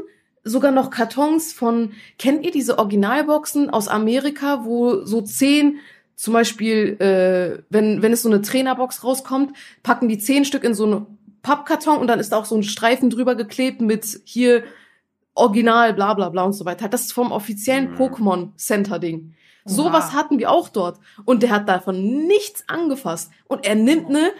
[0.44, 5.78] sogar noch Kartons von, kennt ihr diese Originalboxen aus Amerika, wo so zehn,
[6.14, 10.74] zum Beispiel, äh, wenn, wenn es so eine Trainerbox rauskommt, packen die zehn Stück in
[10.74, 11.06] so einen
[11.42, 14.62] Pappkarton und dann ist da auch so ein Streifen drüber geklebt mit hier
[15.34, 16.88] Original, bla bla bla und so weiter.
[16.88, 17.96] Das ist vom offiziellen Mhm.
[17.96, 19.34] Pokémon Center Ding.
[19.66, 19.74] Oha.
[19.74, 20.98] Sowas hatten wir auch dort.
[21.24, 23.30] Und der hat davon nichts angefasst.
[23.46, 24.30] Und er nimmt eine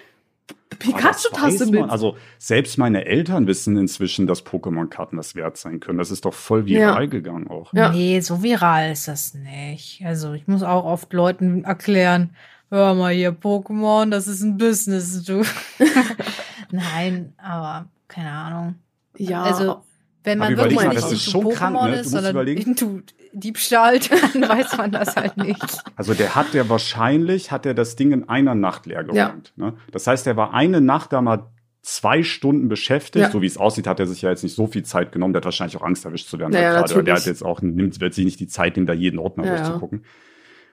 [0.70, 1.90] das Pikachu-Tasse mit.
[1.90, 5.98] Also selbst meine Eltern wissen inzwischen, dass Pokémon-Karten was wert sein können.
[5.98, 6.90] Das ist doch voll Ja.
[6.92, 7.72] viral gegangen auch.
[7.74, 7.90] Ja.
[7.90, 10.02] Nee, so viral ist das nicht.
[10.04, 12.34] Also ich muss auch oft Leuten erklären,
[12.70, 15.42] hör mal hier, Pokémon, das ist ein Business, du.
[16.70, 18.74] Nein, aber keine Ahnung.
[19.16, 19.82] ja, Also
[20.24, 22.00] wenn man wirklich mal, nicht das ist schon Pokémon krank, ne?
[22.00, 22.62] Ist, sondern überlegen.
[22.62, 23.00] into
[23.32, 23.98] Diebstahl,
[24.32, 25.82] dann weiß man das halt nicht.
[25.96, 29.52] Also der hat ja wahrscheinlich, hat er das Ding in einer Nacht leer geräumt.
[29.56, 29.74] Ne?
[29.92, 31.46] Das heißt, er war eine Nacht da mal
[31.82, 33.24] zwei Stunden beschäftigt.
[33.24, 33.30] Ja.
[33.30, 35.32] So wie es aussieht, hat er sich ja jetzt nicht so viel Zeit genommen.
[35.32, 36.52] Der hat wahrscheinlich auch Angst, erwischt zu werden.
[36.52, 39.18] Ja, ja, der hat jetzt auch, nimmt, wird sich nicht die Zeit nehmen, da jeden
[39.18, 39.56] Ordner Ja, ja.
[39.58, 40.04] durchzugucken.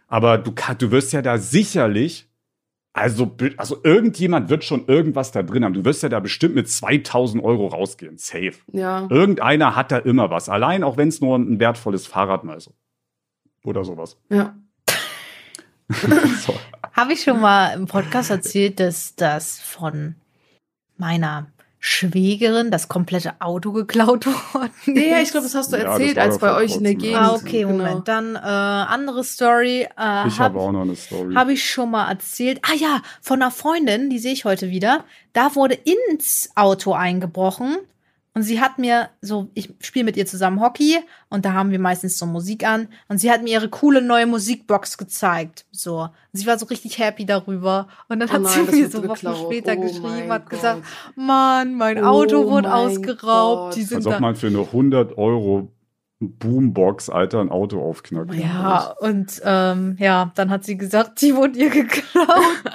[0.08, 2.27] Aber du, du wirst ja da sicherlich,
[2.98, 5.74] also, also irgendjemand wird schon irgendwas da drin haben.
[5.74, 8.18] Du wirst ja da bestimmt mit 2000 Euro rausgehen.
[8.18, 8.54] Safe.
[8.72, 9.08] ja.
[9.10, 10.50] Irgendeiner hat da immer was.
[10.50, 12.72] Allein auch wenn es nur ein wertvolles Fahrrad mal ist.
[13.64, 14.18] Oder sowas.
[14.30, 14.56] Ja.
[16.46, 16.54] so.
[16.94, 20.16] Habe ich schon mal im Podcast erzählt, dass das von
[20.98, 21.52] meiner
[21.88, 25.06] Schwägerin das komplette Auto geklaut worden ist?
[25.06, 27.18] Ja, ich glaube, das hast du Ja, erzählt, als bei euch in der Gegend.
[27.18, 27.72] Ah, okay, Genau.
[27.78, 28.08] Moment.
[28.08, 29.84] Dann äh, andere Story.
[29.98, 31.34] Äh, Ich hab- habe auch noch eine Story.
[31.34, 32.60] Habe ich schon mal erzählt.
[32.64, 35.06] Ah ja, von einer Freundin, die sehe ich heute wieder.
[35.34, 35.76] Da wurde
[36.10, 37.78] ins Auto eingebrochen.
[38.38, 41.80] Und sie hat mir so, ich spiele mit ihr zusammen Hockey und da haben wir
[41.80, 42.88] meistens so Musik an.
[43.08, 45.66] Und sie hat mir ihre coole neue Musikbox gezeigt.
[45.72, 46.02] So.
[46.02, 47.88] Und sie war so richtig happy darüber.
[48.10, 49.38] Und dann Oh hat nein, sie mir so Wochen geklaut.
[49.40, 51.18] später Oh geschrieben, hat gesagt, Gott.
[51.18, 53.72] Mann, mein Oh Auto wurde mein ausgeraubt.
[53.72, 53.76] Gott.
[53.76, 54.20] Die sind Als ob da.
[54.20, 55.72] man für eine 100 Euro
[56.20, 58.34] Boombox, Alter, ein Auto aufknackt.
[58.34, 62.28] Ja, und ähm, ja, dann hat sie gesagt, die wurde ihr geklaut.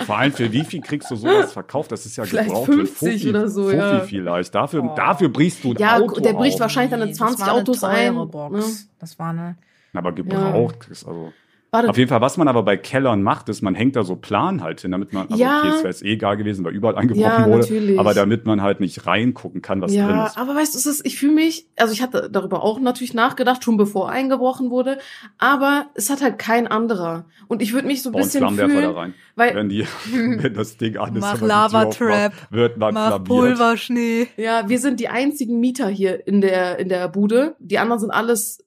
[0.07, 1.91] Vor allem für wie viel kriegst du sowas verkauft?
[1.91, 4.01] Das ist ja Vielleicht gebraucht 50 für oder so, Fuffi ja.
[4.01, 4.55] vielleicht.
[4.55, 4.95] Dafür, Oh.
[4.95, 6.61] dafür brichst du ein Ja, Auto der bricht auf.
[6.61, 8.31] wahrscheinlich dann in Nee, 20 das war eine Autos ein.
[8.31, 8.55] Box.
[8.57, 8.89] Ne?
[9.01, 9.57] Das war eine.
[9.93, 11.33] Aber gebraucht ist also.
[11.75, 14.15] Warte, Auf jeden Fall, was man aber bei Kellern macht, ist, man hängt da so
[14.17, 15.61] Plan halt hin, damit man, also Ja.
[15.61, 17.99] okay, es wäre jetzt eh egal gewesen, weil überall eingebrochen Ja, wurde, natürlich.
[17.99, 20.37] aber damit man halt nicht reingucken kann, was drin ja, ist.
[20.37, 23.65] aber weißt du, es ist, ich fühle mich, also ich hatte darüber auch natürlich nachgedacht,
[23.65, 24.99] schon bevor eingebrochen wurde,
[25.39, 27.25] aber es hat halt kein anderer.
[27.49, 29.15] Und ich würde mich so ein bisschen fühlen, da rein.
[29.37, 32.33] weil, Wenn, die, wenn das Ding an ist, Mach wenn man die Tür Lava-Trap.
[32.35, 33.29] aufmacht, wird man Mach flammiert.
[33.29, 34.29] Pulverschnee.
[34.37, 37.57] ja, wir sind die einzigen Mieter hier in der, in der Bude.
[37.61, 38.59] Die anderen sind alles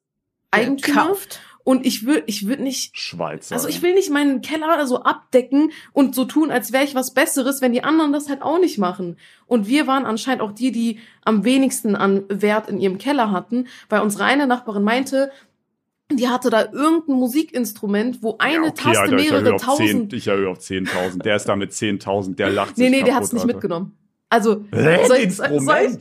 [0.50, 1.02] Eigentümer.
[1.04, 1.39] Gekauft.
[1.65, 3.56] Und ich will, ich würde nicht, Schweizer.
[3.56, 7.12] also ich will nicht meinen Keller so abdecken und so tun, als wäre ich was
[7.15, 9.17] Besseres, wenn die anderen das halt auch nicht machen.
[9.47, 13.65] Und wir waren anscheinend auch die, die am wenigsten an Wert in ihrem Keller hatten,
[13.89, 15.32] weil unsere eine Nachbarin meinte,
[16.12, 19.67] die hatte da irgendein Musikinstrument, wo eine ja, okay, Taste Alter, ich mehrere auf 10,
[19.67, 20.13] tausend.
[20.13, 21.23] ich erhöhe auf 10.000.
[21.23, 23.54] Der ist da mit 10.000, der lacht Nee, sich nee, der kaputt, hat's nicht Alter.
[23.56, 23.97] mitgenommen.
[24.30, 26.00] Also, Hä, soll ich, soll, ich, Instrument?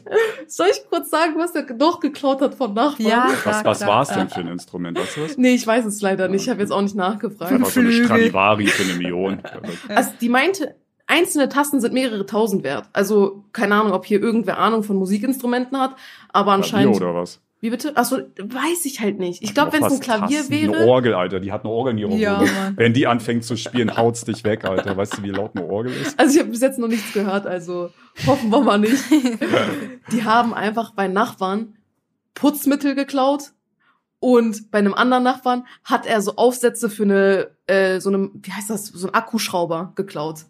[0.49, 3.07] soll ich kurz sagen, was er noch geklaut hat von Nachbarn?
[3.07, 3.29] Ja.
[3.45, 4.99] Was, was war es denn für ein Instrument?
[4.99, 5.37] Weißt du was?
[5.37, 6.43] Nee, ich weiß es leider nicht.
[6.43, 7.53] Ich habe jetzt auch nicht nachgefragt.
[7.53, 8.07] Einfach so eine Flügel.
[8.07, 9.43] Stradivari für eine Million.
[9.89, 10.75] Also die meinte,
[11.07, 12.89] einzelne Tasten sind mehrere tausend wert.
[12.93, 15.95] Also keine Ahnung, ob hier irgendwer Ahnung von Musikinstrumenten hat,
[16.33, 16.97] aber Klavier anscheinend.
[16.97, 17.41] oder was?
[17.65, 17.97] Wie bitte?
[17.97, 19.43] Achso, weiß ich halt nicht.
[19.43, 20.77] Ich glaube, wenn es ein Klavier Tasten, wäre.
[20.77, 21.41] Eine Orgel, Alter.
[21.41, 22.55] Die hat eine Orgel in ihrer Ja, Wohnung.
[22.55, 22.77] Mann.
[22.77, 24.95] Wenn die anfängt zu spielen, haut's dich weg, Alter.
[24.99, 26.21] Weißt du, wie laut eine Orgel ist?
[26.21, 27.89] Also ich habe bis jetzt noch nichts gehört, also
[28.27, 29.03] hoffen wir mal nicht.
[30.13, 31.79] Die haben einfach bei Nachbarn
[32.35, 33.53] Putzmittel geklaut
[34.21, 38.53] und bei einem anderen Nachbarn hat er so Aufsätze für eine, äh, so eine, wie
[38.53, 40.41] heißt das, so ein Akkuschrauber geklaut.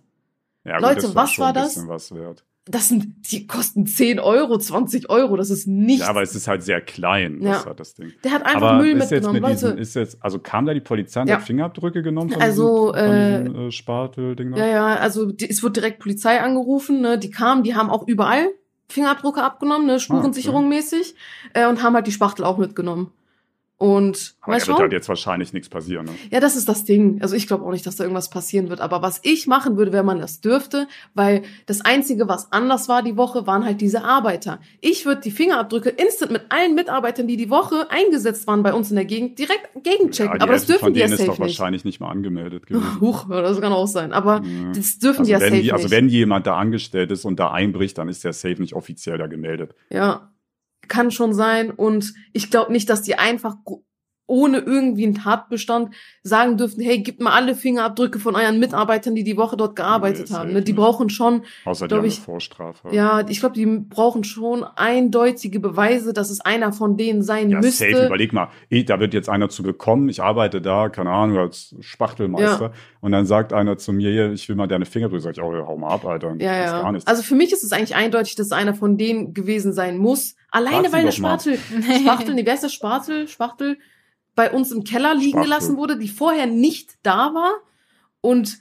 [0.65, 1.75] Ja, Leute, das was war ein das?
[1.75, 2.45] bisschen Was wert.
[2.67, 6.01] Das sind, die kosten 10 Euro, 20 Euro, das ist nichts.
[6.03, 7.53] Ja, aber es ist halt sehr klein, Ja.
[7.53, 8.13] das hat das Ding.
[8.25, 10.73] Der hat einfach aber Müll ist jetzt mitgenommen, mit diesen, ist jetzt, also kam da
[10.73, 11.37] die Polizei und Ja.
[11.37, 14.57] hat Fingerabdrücke genommen von Also, diesem, von äh, diesem äh, Spatel-Ding?
[14.57, 17.19] Ja, ja, also die, es wird direkt Polizei angerufen, ne?
[17.19, 18.49] Die kamen, die haben auch überall
[18.89, 20.01] Fingerabdrücke abgenommen, ne?
[20.01, 21.15] Spurensicherung mäßig,
[21.53, 23.11] äh, und haben halt die Spachtel auch mitgenommen.
[23.77, 24.83] Und Aber mal da wird schauen.
[24.83, 26.07] halt jetzt wahrscheinlich nichts passieren.
[26.07, 26.13] Ne?
[26.31, 27.21] Ja, das ist das Ding.
[27.21, 28.81] Also ich glaube auch nicht, dass da irgendwas passieren wird.
[28.81, 33.03] Aber was ich machen würde, wenn man das dürfte, weil das Einzige, was anders war
[33.03, 34.61] die Woche, waren halt diese Arbeiter.
[34.81, 38.91] Ich würde die Fingerabdrücke instant mit allen Mitarbeitern, die die Woche eingesetzt waren bei uns
[38.91, 40.35] in der Gegend, direkt gegenchecken.
[40.39, 41.59] die aber das dürfen von die ja denen ist doch safe nicht.
[41.59, 42.85] wahrscheinlich nicht mal angemeldet gewesen.
[43.01, 44.13] Huch, das kann auch sein.
[44.13, 44.73] Aber Ja.
[44.73, 45.91] das dürfen Also die ja safe die, also nicht.
[45.91, 49.27] wenn jemand da angestellt ist und da einbricht, dann ist der safe nicht offiziell da
[49.27, 49.75] gemeldet.
[49.91, 50.31] Ja,
[50.89, 51.71] kann schon sein.
[51.71, 53.57] Und ich glaube nicht, dass die einfach
[54.27, 59.23] ohne irgendwie einen Tatbestand sagen dürften, hey, gebt mal alle Fingerabdrücke von euren Mitarbeitern, die
[59.25, 60.53] die Woche dort gearbeitet Nee, haben.
[60.55, 60.63] Ne?
[60.63, 62.89] Die brauchen schon, Außer die eine ich- Vorstrafe.
[62.93, 67.61] ja, ich glaube, die brauchen schon eindeutige Beweise, dass es einer von denen sein Ja,
[67.61, 67.91] müsste.
[67.91, 68.07] safe.
[68.07, 70.09] Überleg mal, ich, da wird jetzt einer zu bekommen.
[70.09, 72.73] Ich arbeite da, keine Ahnung, als Spachtelmeister.
[73.01, 75.23] Und dann sagt einer zu mir, ich will mal deine Fingerabdrücke.
[75.23, 76.35] Sag ich, oh, hau mal ab, Alter.
[76.39, 76.81] ja, ja.
[76.83, 77.07] gar nichts.
[77.07, 80.35] Also für mich ist es eigentlich eindeutig, dass es einer von denen gewesen sein muss.
[80.51, 81.13] Alleine Frag weil der.
[81.13, 81.59] Spatel,
[82.03, 83.29] Spachtel, nee, wer ist der Spatel?
[83.29, 83.77] Spachtel
[84.35, 85.45] bei uns im Keller liegen Spachtel.
[85.45, 87.53] gelassen wurde, die vorher nicht da war.
[88.21, 88.59] Und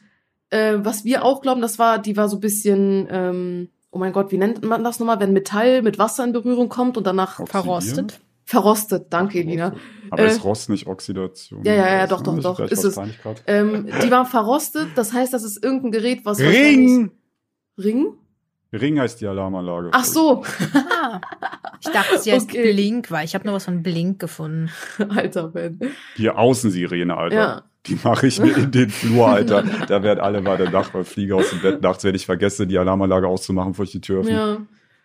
[0.49, 4.13] äh, was wir auch glauben, das war, die war so ein bisschen, ähm, oh mein
[4.13, 7.39] Gott, wie nennt man das nochmal, wenn Metall mit Wasser in Berührung kommt und danach
[7.39, 7.63] Oxidieren?
[7.63, 8.21] Verrostet.
[8.45, 9.07] verrostet.
[9.09, 9.75] Danke, Elina.
[10.12, 11.63] Aber äh, ist Rost nicht Oxidation?
[11.63, 12.99] ja, ja, ja, doch, doch, nicht doch, ist es.
[13.47, 17.12] Ähm, die war verrostet, das heißt, das ist irgendein Gerät, was Ring!
[17.77, 18.13] Ring?
[18.73, 19.89] Ring heißt die Alarmanlage.
[19.93, 21.21] Ach so, Ah,
[21.79, 22.73] ich dachte, sie heißt Okay.
[22.73, 24.69] Blink, weil ich habe nur was von Blink gefunden.
[25.09, 25.79] alter Ben.
[26.15, 27.36] Hier Außensirene, Alter.
[27.36, 27.62] Ja.
[27.86, 29.63] Die mache ich mir in den Flur, Alter.
[29.88, 32.77] Da werden alle mal der Nachbar fliegen aus dem Bett nachts, wenn ich vergesse, die
[32.77, 34.31] Alarmanlage auszumachen, bevor ich die Tür öffne.
[34.31, 34.57] Ja.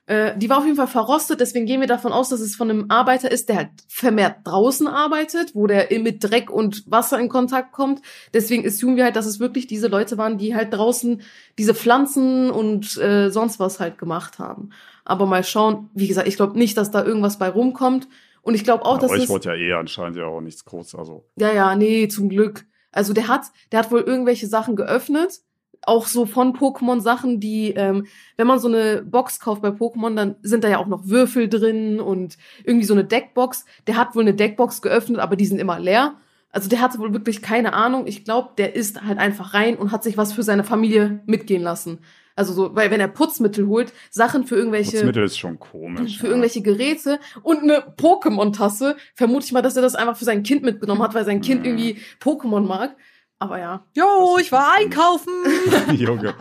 [0.09, 2.71] Äh, die war auf jeden Fall verrostet, deswegen gehen wir davon aus, dass es von
[2.71, 7.29] einem Arbeiter ist, der halt vermehrt draußen arbeitet, wo der mit Dreck und Wasser in
[7.29, 8.01] Kontakt kommt.
[8.33, 11.21] Deswegen assumen wir halt, dass es wirklich diese Leute waren, die halt draußen
[11.59, 14.71] diese Pflanzen und äh, sonst was halt gemacht haben.
[15.05, 18.09] Aber mal schauen, wie gesagt, ich glaube nicht, dass da irgendwas bei rumkommt.
[18.41, 20.95] Und ich glaube auch, Aber dass euch wurde ja eh anscheinend ja auch nichts groß.
[20.95, 22.65] Also, Ja, ja, nee, zum Glück.
[22.93, 23.43] Also der hat,
[23.73, 25.43] der hat wohl irgendwelche Sachen geöffnet,
[25.83, 30.15] auch so von Pokémon Sachen, die, ähm, wenn man so eine Box kauft bei Pokémon,
[30.15, 33.65] dann sind da ja auch noch Würfel drin und irgendwie so eine Deckbox.
[33.87, 36.15] Der hat wohl eine Deckbox geöffnet, aber die sind immer leer.
[36.51, 38.07] Also der hatte wohl wirklich keine Ahnung.
[38.07, 41.63] Ich glaube, der ist halt einfach rein und hat sich was für seine Familie mitgehen
[41.63, 41.99] lassen.
[42.37, 46.19] Also so, weil wenn er Putzmittel holt, Sachen für irgendwelche Putzmittel ist schon komisch.
[46.19, 46.31] für ja.
[46.31, 48.97] irgendwelche Geräte und eine Pokémon-Tasse.
[49.15, 51.67] Vermute ich mal, dass er das einfach für sein Kind mitgenommen hat, weil sein Kind
[51.67, 51.73] Ja.
[51.73, 52.97] irgendwie Pokémon mag.
[53.39, 55.33] Aber ja, Jo, ich war einkaufen.
[55.95, 56.35] Junge.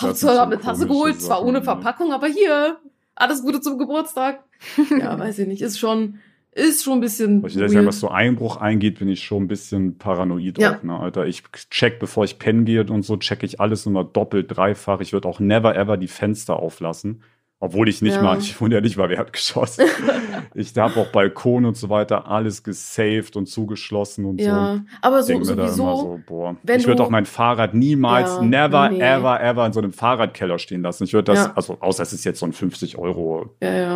[0.00, 1.64] Hauptsache sind hab schon eine Tasse geholt, zwar ohne ne?
[1.64, 2.78] Verpackung, aber hier,
[3.16, 4.44] alles Gute zum Geburtstag.
[4.90, 6.20] ja, weiß ich nicht, ist schon,
[6.52, 9.98] ist schon ein bisschen Ich sagen, was so Einbruch eingeht, bin ich schon ein bisschen
[9.98, 10.76] paranoid Ja.
[10.76, 11.26] auch, ne, Alter.
[11.26, 15.00] Ich check, bevor ich pennen gehe und so, check ich alles immer doppelt, dreifach.
[15.00, 17.22] Ich würde auch never ever die Fenster auflassen.
[17.60, 18.22] Obwohl ich nicht Ja.
[18.22, 19.78] mal, ich wohne ja nicht mal Erdgeschoss.
[20.54, 24.46] ich habe auch Balkon und so weiter, alles gesaved und zugeschlossen und so.
[24.46, 26.56] Ja, aber so, Denk immer sowieso, so, boah.
[26.68, 29.00] ich würde auch mein Fahrrad niemals, Ja, never, nee.
[29.00, 31.02] ever, ever in so einem Fahrradkeller stehen lassen.
[31.02, 31.52] Ich würde das, Ja.
[31.56, 33.54] also außer es ist jetzt so ein 50 Euro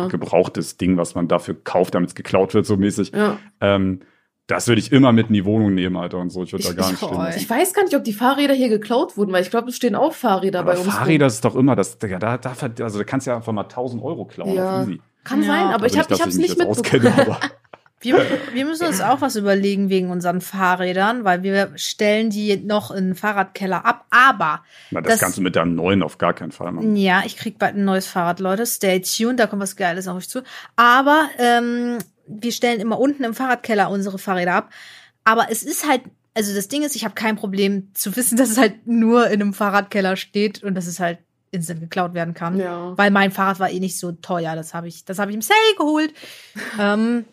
[0.09, 3.13] gebrauchtes Ding, was man dafür kauft, damit es geklaut wird, so mäßig.
[3.15, 3.37] ja.
[3.61, 4.01] Ähm,
[4.47, 6.43] das würde ich immer mit in die Wohnung nehmen, Alter, und so.
[6.43, 7.39] Ich würde da gar nicht Ich- stehen lassen.
[7.39, 9.95] Ich weiß gar nicht, ob die Fahrräder hier geklaut wurden, weil ich glaube, es stehen
[9.95, 10.87] auch Fahrräder Aber bei uns.
[10.87, 10.93] rum.
[10.93, 12.53] Fahrräder ist doch immer das, Digga, da, da,
[12.83, 14.53] also da kannst du ja einfach mal 1000 Euro klauen.
[14.53, 14.81] Ja.
[14.81, 15.01] auf easy.
[15.23, 15.47] Kann Ja.
[15.47, 17.37] sein, aber ich Also habe ich hab's mich nicht mitbekommen.
[18.01, 18.17] Wir,
[18.51, 23.05] wir müssen uns auch was überlegen wegen unseren Fahrrädern, weil wir stellen die noch in
[23.11, 24.03] den Fahrradkeller ab.
[24.09, 24.59] Aber
[24.91, 26.97] na, das, Das- kannst du mit deinem neuen auf gar keinen Fall machen.
[26.97, 28.65] Ja, ich krieg bald ein neues Fahrrad, Leute.
[28.65, 30.41] Stay tuned, da kommt was Geiles auf euch zu.
[30.75, 31.99] Aber ähm,
[32.41, 34.69] wir stellen immer unten im Fahrradkeller unsere Fahrräder ab.
[35.23, 36.01] Aber es ist halt,
[36.33, 39.41] also das Ding ist, ich habe kein Problem zu wissen, dass es halt nur in
[39.41, 41.19] einem Fahrradkeller steht und das ist halt
[41.51, 42.59] instant geklaut werden kann.
[42.59, 42.97] Ja.
[42.97, 44.55] Weil mein Fahrrad war eh nicht so teuer.
[44.55, 46.13] Das habe ich, das habe ich im Sale geholt.
[46.79, 47.25] ähm,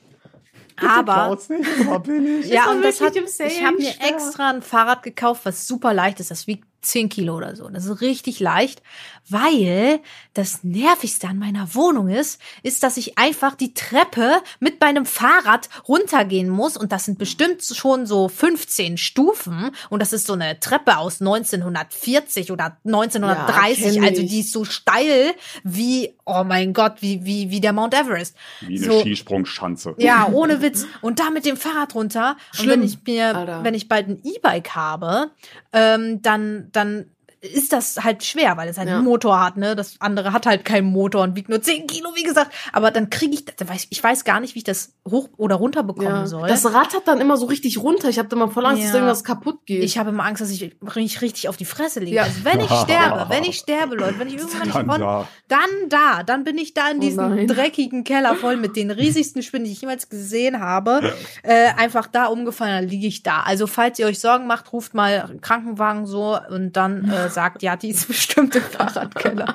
[0.77, 2.47] aber nicht, billig.
[2.47, 5.93] ja, und das hat, im Sale ich habe mir extra ein Fahrrad gekauft, was super
[5.93, 6.31] leicht ist.
[6.31, 7.69] Das wiegt 10 Kilo oder so.
[7.69, 8.83] Das ist richtig leicht,
[9.29, 10.01] weil
[10.35, 15.69] das Nervigste an meiner Wohnung ist, ist, dass ich einfach die Treppe mit meinem Fahrrad
[15.89, 16.77] runtergehen muss.
[16.77, 19.71] Und das sind bestimmt schon so 15 Stufen.
[19.89, 23.97] Und das ist so eine Treppe aus 1940 oder 1930.
[23.97, 27.95] Ja, also die ist so steil wie, oh mein Gott, wie, wie, wie der Mount
[27.95, 28.37] Everest.
[28.61, 29.95] Wie eine so, Skisprungschanze.
[29.99, 30.87] ja, ohne Witz.
[31.03, 32.37] Und da mit dem Fahrrad runter.
[32.53, 33.65] Und Schlimm, wenn ich mir, Alter.
[33.65, 35.31] wenn ich bald ein E-Bike habe,
[35.73, 38.97] ähm, dann, dann ist das halt schwer, weil es halt Ja.
[38.97, 39.75] einen Motor hat, ne?
[39.75, 42.53] Das andere hat halt keinen Motor und wiegt nur 10 Kilo, wie gesagt.
[42.73, 45.57] Aber dann kriege ich, da weiß- ich weiß gar nicht, wie ich das hoch oder
[45.57, 46.27] runter bekommen Ja.
[46.27, 46.49] soll.
[46.49, 48.09] Das Rad hat dann immer so richtig runter.
[48.11, 48.97] Ich habe da mal voll Angst, dass Ja.
[48.97, 49.83] irgendwas kaputt geht.
[49.83, 52.17] ich habe immer Angst, dass ich mich richtig auf die Fresse lege.
[52.17, 52.23] Ja.
[52.25, 55.29] Also wenn ich sterbe, wenn ich sterbe, Leute, wenn ich irgendwann nicht Dann von, da.
[55.49, 57.47] dann da, dann bin ich da in Oh diesem nein.
[57.47, 61.15] dreckigen Keller voll mit den riesigsten Spinnen, die ich jemals gesehen habe.
[61.43, 63.41] Äh, einfach da umgefallen, dann liege ich da.
[63.41, 67.63] Also falls ihr euch Sorgen macht, ruft mal einen Krankenwagen so und dann äh, sagt,
[67.63, 69.55] ja, die ist bestimmt im Fahrradkeller.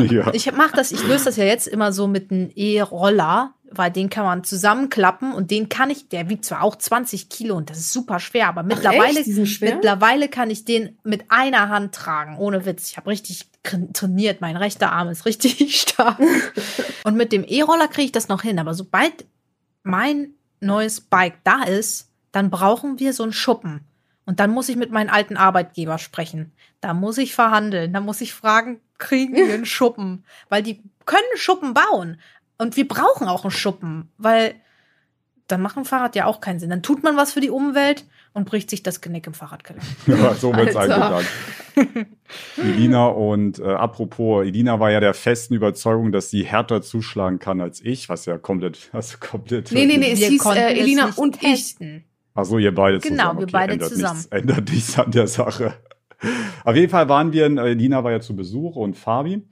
[0.00, 0.32] Ja.
[0.32, 4.10] Ich mach das, ich löse das ja jetzt immer so mit einem E-Roller, weil den
[4.10, 7.78] kann man zusammenklappen und den kann ich, der wiegt zwar auch 20 Kilo und das
[7.78, 9.74] ist super schwer, aber mittlerweile, sind schwer?
[9.74, 12.90] mittlerweile kann ich den mit einer Hand tragen, ohne Witz.
[12.90, 16.18] Ich habe richtig tr- trainiert, mein rechter Arm ist richtig stark.
[17.04, 19.24] und mit dem E-Roller kriege ich das noch hin, aber sobald
[19.82, 23.80] mein neues Bike da ist, dann brauchen wir so einen Schuppen.
[24.30, 26.52] Und dann muss ich mit meinem alten Arbeitgeber sprechen.
[26.80, 27.92] Da muss ich verhandeln.
[27.92, 30.24] Da muss ich fragen, kriegen wir einen Schuppen?
[30.48, 32.20] Weil die können einen Schuppen bauen.
[32.56, 34.54] Und wir brauchen auch einen Schuppen, weil
[35.48, 36.70] dann macht ein Fahrrad ja auch keinen Sinn.
[36.70, 39.80] Dann tut man was für die Umwelt und bricht sich das Genick im Fahrradkeller.
[40.06, 41.16] Ja, so wird's Alter.
[41.74, 42.06] eingegangen.
[42.56, 47.60] Elina und äh, apropos, Elina war ja der festen Überzeugung, dass sie härter zuschlagen kann
[47.60, 49.72] als ich, was ja komplett, also komplett.
[49.72, 51.42] Nee, nee, nee, es hieß äh, Elina und ich.
[51.42, 52.04] testen.
[52.06, 52.09] Ach
[52.42, 53.38] so, ihr beide Genau, zusammen.
[53.38, 54.16] wir okay, beide ändert zusammen.
[54.18, 55.74] Nichts, ändert nichts an der Sache.
[56.64, 59.42] Auf jeden Fall waren wir, in, äh, Elina war ja zu Besuch und Fabi.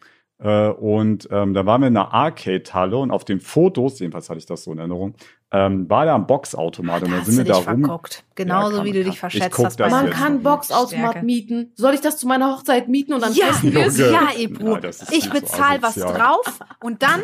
[0.41, 4.39] Äh, und ähm, da waren wir in einer Arcade-Halle und auf den Fotos, jedenfalls hatte
[4.39, 5.15] ich das so in Erinnerung,
[5.51, 7.81] ähm, war da ein Boxautomat und Da dann hast sind du wir dich da rum.
[7.85, 8.25] verguckt.
[8.37, 9.81] Genauso kann- wie du kann- dich ich verschätzt guck hast.
[9.81, 10.43] Man kann.
[10.45, 11.27] Boxautomat Stärke.
[11.27, 11.73] mieten.
[11.75, 13.87] Soll ich das zu meiner Hochzeit mieten und dann Ja, testen wir?
[13.89, 14.13] Junge.
[14.13, 14.77] ja, Ebru.
[14.77, 17.21] Ist ich bezahle was drauf und dann,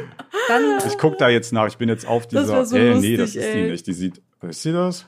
[0.49, 2.65] dann Ich guck da jetzt nach, ich bin jetzt auf dieser.
[2.67, 3.71] so äh, nee, lustig, das ist die ey.
[3.71, 3.87] nicht.
[3.87, 4.23] Die sieht.
[4.43, 5.07] Ist sie das?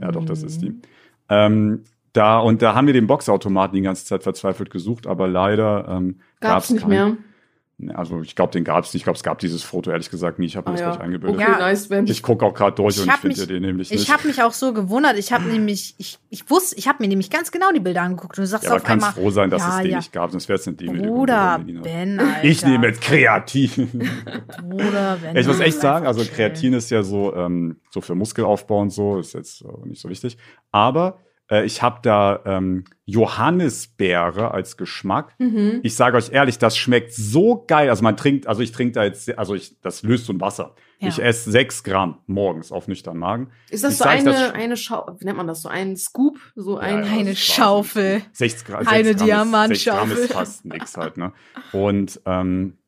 [0.00, 0.70] Ja, doch, das ist die.
[0.70, 0.82] Mhm.
[1.28, 5.88] Ähm, da, und da haben wir den Boxautomaten die ganze Zeit verzweifelt gesucht, aber leider
[5.88, 6.90] ähm, Gab's nicht keinen.
[6.90, 7.16] mehr.
[7.94, 9.00] Also ich glaube, den gab es nicht.
[9.00, 10.46] Ich glaube, es gab dieses Foto ehrlich gesagt nie.
[10.46, 10.90] Ich habe mir Ah, das ja.
[10.92, 11.40] gleich eingebildet.
[11.40, 11.58] Okay, Ja.
[11.58, 14.00] nice, wenn Ich gucke auch gerade durch Ich und ich finde den nämlich nicht.
[14.00, 15.18] Ich habe mich auch so gewundert.
[15.18, 18.38] Ich habe nämlich, ich, ich wusste, ich habe mir nämlich ganz genau die Bilder angeguckt.
[18.38, 19.96] Und du sagst ja, aber auf kannst einmal, froh sein, dass ja, es den ja.
[19.98, 21.16] nicht gab, sonst wäre es eine Demütigung.
[21.16, 21.60] Bruder.
[21.82, 22.44] Ben, Alter.
[22.44, 24.08] Ich nehme jetzt Kreatin.
[24.62, 25.36] Bruder Ben.
[25.36, 26.24] Ich muss echt sagen, also.
[26.24, 30.08] Kreatin ist ja so, ähm, so für Muskelaufbau und so, ist jetzt äh, nicht so
[30.08, 30.38] wichtig.
[30.70, 31.18] Aber
[31.50, 35.34] äh, ich habe da ähm, Johannisbeere als Geschmack.
[35.38, 35.80] Mhm.
[35.82, 37.90] Ich sage euch ehrlich, das schmeckt so geil.
[37.90, 40.74] Also man trinkt, also ich trinke da jetzt, also ich, das löst so ein Wasser.
[41.00, 41.08] Ja.
[41.08, 43.50] Ich esse sechs Gramm morgens auf nüchternen Magen.
[43.68, 45.96] Ist das Ich so sag, eine, das- eine Schau, wie nennt man das, so ein
[45.96, 46.38] Scoop?
[46.54, 48.22] So ein, Ja, Eine Schaufel.
[48.32, 50.16] Sechs Gra Eine sechs Gramm ist- Sechs Gramm Diamantschaufel.
[50.18, 51.32] ist fast nix halt, ne?
[51.72, 52.78] Und ähm,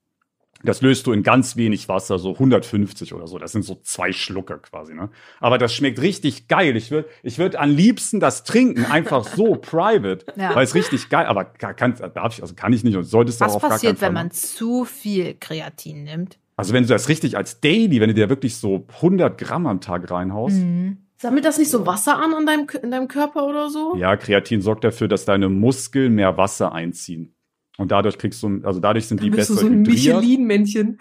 [0.66, 3.38] das löst du in ganz wenig Wasser, so 150 oder so.
[3.38, 5.10] Das sind so zwei Schlucke quasi, ne?
[5.40, 6.76] Aber das schmeckt richtig geil.
[6.76, 10.54] Ich würde ich würd am liebsten das trinken, einfach so private, Ja.
[10.54, 13.46] weil es richtig geil, aber kann, darf ich, also kann ich nicht und solltest du
[13.46, 16.38] auch Was passiert, wenn man zu viel Kreatin nimmt?
[16.56, 19.80] Also wenn du das richtig als Daily, wenn du dir wirklich so 100 Gramm am
[19.80, 20.98] Tag reinhaust, Mhm.
[21.18, 23.96] Sammelt das nicht so Wasser an, an deinem, in deinem Körper oder so?
[23.96, 27.34] Ja, Kreatin sorgt dafür, dass deine Muskeln mehr Wasser einziehen.
[27.78, 30.20] Und dadurch kriegst du, also dadurch sind die Bist du besser so ein hydriert.
[30.20, 30.98] Michelin-Männchen.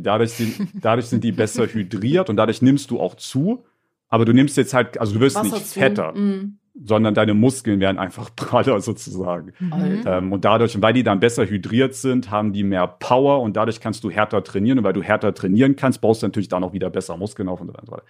[0.00, 3.64] Dadurch sind, dadurch sind die besser hydriert und dadurch nimmst du auch zu.
[4.08, 5.78] Aber du nimmst jetzt halt, also du wirst Wasser nicht zu.
[5.80, 6.58] fetter, Mm.
[6.82, 9.52] sondern deine Muskeln werden einfach praller sozusagen.
[9.58, 10.02] Mhm.
[10.06, 13.56] Ähm, und dadurch, und weil die dann besser hydriert sind, haben die mehr Power und
[13.56, 14.78] dadurch kannst du härter trainieren.
[14.78, 17.60] Und weil du härter trainieren kannst, baust du natürlich dann auch wieder besser Muskeln auf
[17.60, 18.02] und so weiter.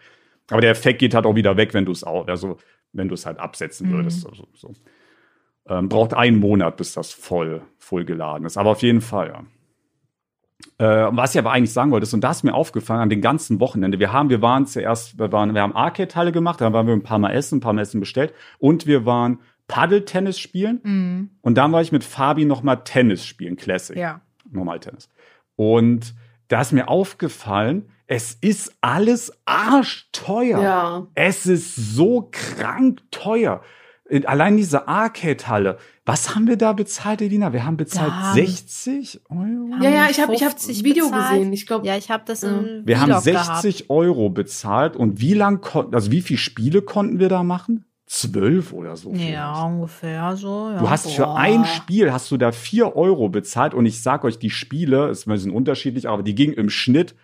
[0.51, 2.59] Aber der Effekt geht halt auch wieder weg, wenn du es auch, also
[2.93, 3.93] wenn du es halt absetzen Mhm.
[3.95, 4.27] würdest.
[4.29, 4.73] Also, so.
[5.69, 8.57] Ähm, braucht einen Monat, bis das voll, voll geladen ist.
[8.57, 9.45] Aber auf jeden Fall, ja.
[10.79, 13.21] Äh, was ich aber eigentlich sagen wollte, ist, und da ist mir aufgefallen an den
[13.21, 13.99] ganzen Wochenende.
[13.99, 17.03] Wir haben, wir waren zuerst, wir waren, wir haben Arcade-Halle gemacht, dann waren wir ein
[17.03, 21.31] paar Mal essen, ein paar Mal Essen bestellt und wir waren Paddeltennis spielen Mhm.
[21.43, 24.21] und dann war ich mit Fabi noch mal Tennis spielen, Classic, Ja.
[24.51, 25.09] normal Tennis.
[25.57, 26.15] Und
[26.49, 30.63] da ist mir aufgefallen, es ist alles arschteuer.
[30.63, 31.07] Ja.
[31.15, 33.63] Es ist so krank teuer.
[34.09, 35.79] In, allein diese Arcade-Halle.
[36.05, 37.53] Was haben wir da bezahlt, Elina?
[37.55, 39.83] Wir haben bezahlt Da haben- 60 Euro.
[39.83, 41.31] Ja, ja, ich habe ich hab 50 Video bezahlt.
[41.39, 41.53] gesehen.
[41.53, 42.51] Ich glaube, Ja, ich habe das Ja.
[42.51, 46.83] im Wir haben Vlog 60 Euro bezahlt und wie lang konnten, also wie viele Spiele
[46.83, 47.87] konnten wir da machen?
[48.07, 49.09] Zwölf oder so.
[49.09, 49.23] Gehabt.
[49.23, 49.35] vielleicht.
[49.35, 50.69] Ja, ungefähr so.
[50.71, 50.79] Ja.
[50.79, 51.39] Du hast für Boah.
[51.39, 55.23] ein Spiel hast du da vier Euro bezahlt und ich sag euch, die Spiele, es
[55.23, 57.15] sind unterschiedlich, aber die gingen im Schnitt,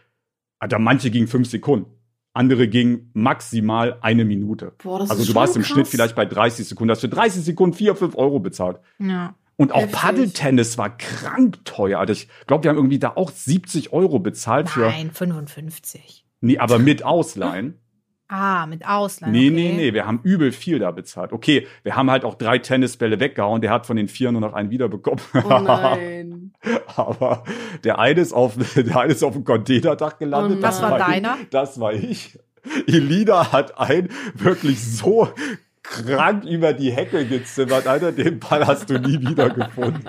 [0.58, 1.86] Alter, manche gingen fünf Sekunden,
[2.32, 4.72] andere gingen maximal eine Minute.
[4.82, 5.72] boah, das also du warst im krass.
[5.72, 8.78] Schnitt vielleicht bei 30 Sekunden, hast für 30 Sekunden vier, fünf Euro bezahlt.
[8.98, 9.34] Ja.
[9.56, 9.90] Und auch.
[9.90, 11.98] Paddeltennis war krank teuer.
[11.98, 16.24] Alter, ich glaube, wir haben irgendwie da auch 70 Euro bezahlt für, Nein, 55.
[16.40, 17.74] nee, aber mit Ausleihen.
[18.32, 19.32] Ah, mit Ausleihen.
[19.32, 19.56] Nee, okay.
[19.56, 21.32] nee, nee, wir haben übel viel da bezahlt.
[21.32, 24.52] Okay, wir haben halt auch drei Tennisbälle weggehauen, der hat von den vier nur noch
[24.52, 25.18] einen wiederbekommen.
[25.34, 26.49] Oh nein.
[26.96, 27.44] Aber
[27.84, 30.58] der eine ist auf, der eine ist auf dem Containerdach gelandet.
[30.58, 31.04] Oh Das war ich.
[31.06, 31.38] deiner?
[31.50, 32.38] Das war ich.
[32.86, 35.28] Elina hat einen wirklich so
[35.82, 37.86] krank über die Hecke gezimmert.
[37.86, 40.04] Alter, den Ball hast du nie wieder gefunden.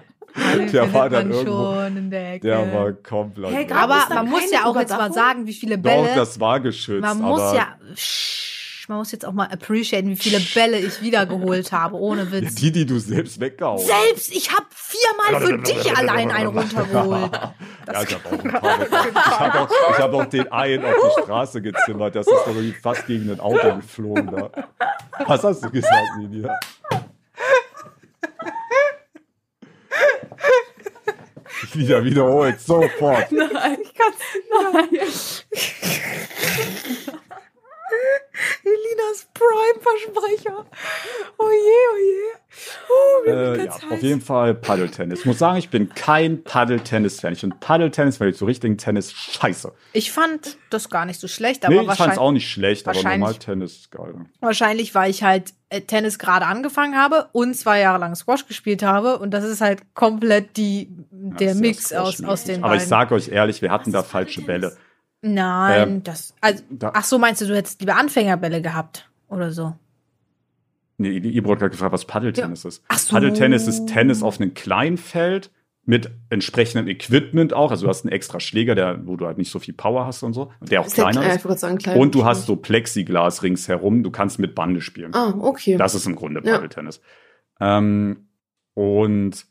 [0.58, 1.74] Den Der war dann irgendwo.
[1.76, 2.48] schon in der Ecke.
[2.48, 3.52] Der war komplett.
[3.52, 6.10] Hey, aber man muss ja auch jetzt mal sagen, wie viele Doch, Bälle.
[6.16, 7.02] das war geschützt.
[7.02, 7.68] man muss aber ja.
[7.96, 8.51] Sch-
[8.92, 12.56] Man muss jetzt auch mal appreciaten, wie viele Bälle ich wiedergeholt habe, ohne Ja, Witz.
[12.56, 13.88] die, die du selbst weggehauen hast.
[13.88, 17.32] Selbst, ich habe viermal für dich allein einen runtergeholt.
[17.88, 22.16] Ja, ich habe auch, hab auch, ich hab auch den einen auf die Straße gezimmert.
[22.16, 24.52] Das ist doch irgendwie fast gegen ein Auto geflogen da.
[25.26, 26.60] Was hast du gesagt, Lydia?
[31.74, 33.32] Wieder wiederholt, sofort.
[33.32, 34.18] Nein, ich kann's
[34.74, 34.90] nein.
[38.64, 40.66] Elinas Prime-Versprecher.
[41.38, 42.40] Oh je, oh je.
[42.90, 45.20] Oh, wird Äh, ja, auf jeden Fall Paddeltennis.
[45.22, 47.34] Ich muss sagen, ich bin kein Paddeltennis-Fan.
[47.34, 49.72] Ich finde Paddeltennis, weil ich so richtigen Tennis scheiße.
[49.94, 52.88] Ich fand das gar nicht so schlecht, aber Nee, ich fand's wahrscheinlich, auch nicht schlecht,
[52.88, 54.14] aber normal Tennis ist geil.
[54.42, 58.84] wahrscheinlich, weil ich halt äh, Tennis gerade angefangen habe und zwei Jahre lang Squash gespielt
[58.84, 59.18] habe.
[59.20, 62.84] Und das ist halt komplett die, der ist Mix ja aus, aus den Aber beiden.
[62.84, 64.42] ich sag euch ehrlich, wir hatten da falsche?
[64.42, 64.76] Bälle.
[65.22, 66.34] Nein, Ähm, das.
[66.42, 69.76] Also, da- ach so, meinst du, du hättest lieber Anfängerbälle gehabt oder so?
[70.98, 72.84] Nee, Ibro hat gerade gefragt, was Paddeltennis ist.
[72.88, 73.14] Ach so.
[73.14, 75.50] Paddeltennis ist Tennis auf einem kleinen Feld
[75.84, 77.72] mit entsprechendem Equipment auch.
[77.72, 80.22] Also du hast einen extra Schläger, der, wo du halt nicht so viel Power hast
[80.22, 81.60] und so, und der auch Ist der, kleiner ich ist.
[81.60, 85.14] sagen, klein Und du hast so Plexiglas ringsherum, du kannst mit Bande spielen.
[85.16, 85.78] Ah, okay.
[85.78, 86.54] Das ist im Grunde Ja.
[86.54, 87.02] Paddeltennis.
[87.60, 88.28] Ähm,
[88.76, 89.46] und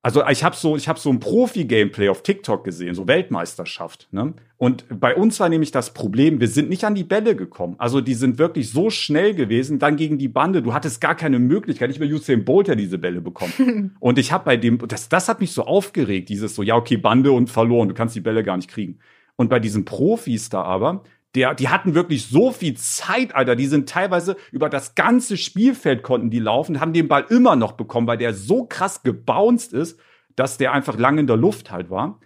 [0.00, 4.08] also ich habe so, ich habe so ein Profi-Gameplay auf TikTok gesehen, so Weltmeisterschaft.
[4.12, 4.34] Ne?
[4.56, 7.74] Und bei uns war nämlich das Problem, wir sind nicht an die Bälle gekommen.
[7.78, 10.62] Also die sind wirklich so schnell gewesen, dann gegen die Bande.
[10.62, 13.96] Du hattest gar keine Möglichkeit, nicht mehr Usain Bolt hat diese Bälle bekommen.
[14.00, 16.96] und ich habe bei dem, das, das hat mich so aufgeregt, dieses so, ja okay,
[16.96, 19.00] Bande und verloren, du kannst die Bälle gar nicht kriegen.
[19.34, 21.02] Und bei diesen Profis da aber,
[21.34, 23.54] der, die hatten wirklich so viel Zeit, Alter.
[23.54, 27.72] Die sind teilweise über das ganze Spielfeld konnten die laufen, haben den Ball immer noch
[27.72, 29.98] bekommen, weil der so krass gebounced ist,
[30.36, 32.20] dass der einfach lang in der Luft halt war.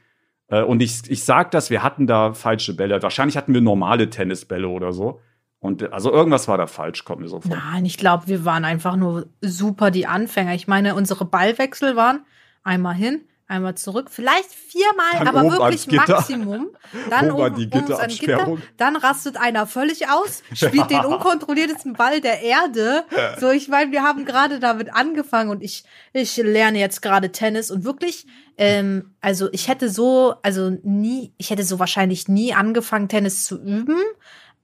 [0.49, 3.03] Äh, Und ich, ich sag das, wir hatten da falsche Bälle.
[3.03, 5.21] Wahrscheinlich hatten wir normale Tennisbälle oder so.
[5.59, 7.51] Und äh, also irgendwas war da falsch, kommt mir so vor.
[7.51, 10.55] Nein, ich glaube, wir waren einfach nur super die Anfänger.
[10.55, 12.25] Ich meine, unsere Ballwechsel waren
[12.63, 15.87] einmal hin, einmal zurück, vielleicht viermal, Dann aber wirklich.
[15.91, 16.71] Maximum.
[17.11, 18.63] Dann Oben oben, die ans Gitter, Gitterabsperrung.
[18.77, 23.05] dann rastet einer völlig aus, spielt den unkontrolliertesten Ball der Erde.
[23.39, 27.71] So, ich meine, wir haben gerade damit angefangen und ich, ich lerne jetzt gerade Tennis
[27.71, 28.27] und wirklich,
[28.57, 33.61] ähm, also ich hätte so, also nie, ich hätte so wahrscheinlich nie angefangen, Tennis zu
[33.63, 33.99] üben.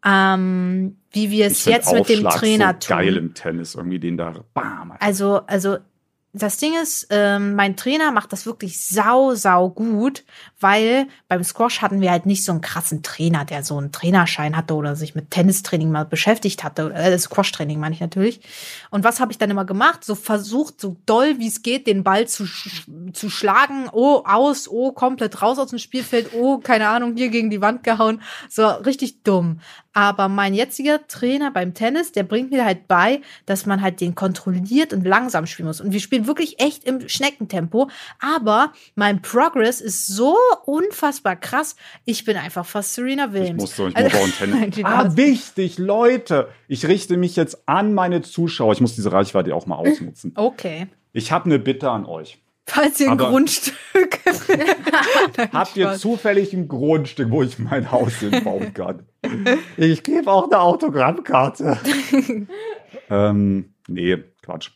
[0.04, 2.96] Ähm, wie wir es jetzt mit dem Trainer so tun.
[2.96, 4.94] geil im Tennis, irgendwie den da, bam.
[5.00, 5.78] Also, also
[6.32, 10.24] das Ding ist, ähm, mein Trainer macht das wirklich sau, sau gut,
[10.60, 14.56] weil beim Squash hatten wir halt nicht so einen krassen Trainer, der so einen Trainerschein
[14.56, 16.92] hatte oder sich mit Tennistraining mal beschäftigt hatte.
[16.92, 18.40] Äh, Squash-Training meine ich natürlich.
[18.90, 20.04] Und was habe ich dann immer gemacht?
[20.04, 23.88] So versucht, so doll wie es geht, den Ball zu, sch zu schlagen.
[23.92, 26.30] Oh, aus, oh, komplett raus aus dem Spielfeld.
[26.34, 28.20] Oh, keine Ahnung, hier gegen die Wand gehauen.
[28.48, 29.60] So richtig dumm.
[29.92, 34.14] Aber mein jetziger Trainer beim Tennis, der bringt mir halt bei, dass man halt den
[34.14, 35.80] kontrolliert und langsam spielen muss.
[35.80, 37.90] Und wir spielen wirklich echt im Schneckentempo.
[38.20, 41.76] Aber mein Progress ist so unfassbar krass.
[42.04, 43.60] Ich bin einfach fast Serena Ich Williams.
[43.62, 44.40] muss so, ich Also- muss
[44.84, 46.48] ah, wichtig, Leute.
[46.68, 48.72] Ich richte mich jetzt an meine Zuschauer.
[48.72, 50.32] Ich muss diese Reichweite auch mal ausnutzen.
[50.36, 50.86] Okay.
[51.12, 52.38] Ich habe eine Bitte an euch.
[52.66, 53.74] Falls ihr ein Aber- Grundstück.
[55.36, 56.00] Nein, Habt ihr Spaß.
[56.00, 59.06] zufällig ein Grundstück, wo ich mein Haus hinbauen kann?
[59.78, 61.78] Ich gebe auch eine Autogrammkarte.
[63.10, 64.70] ähm, nee, Quatsch.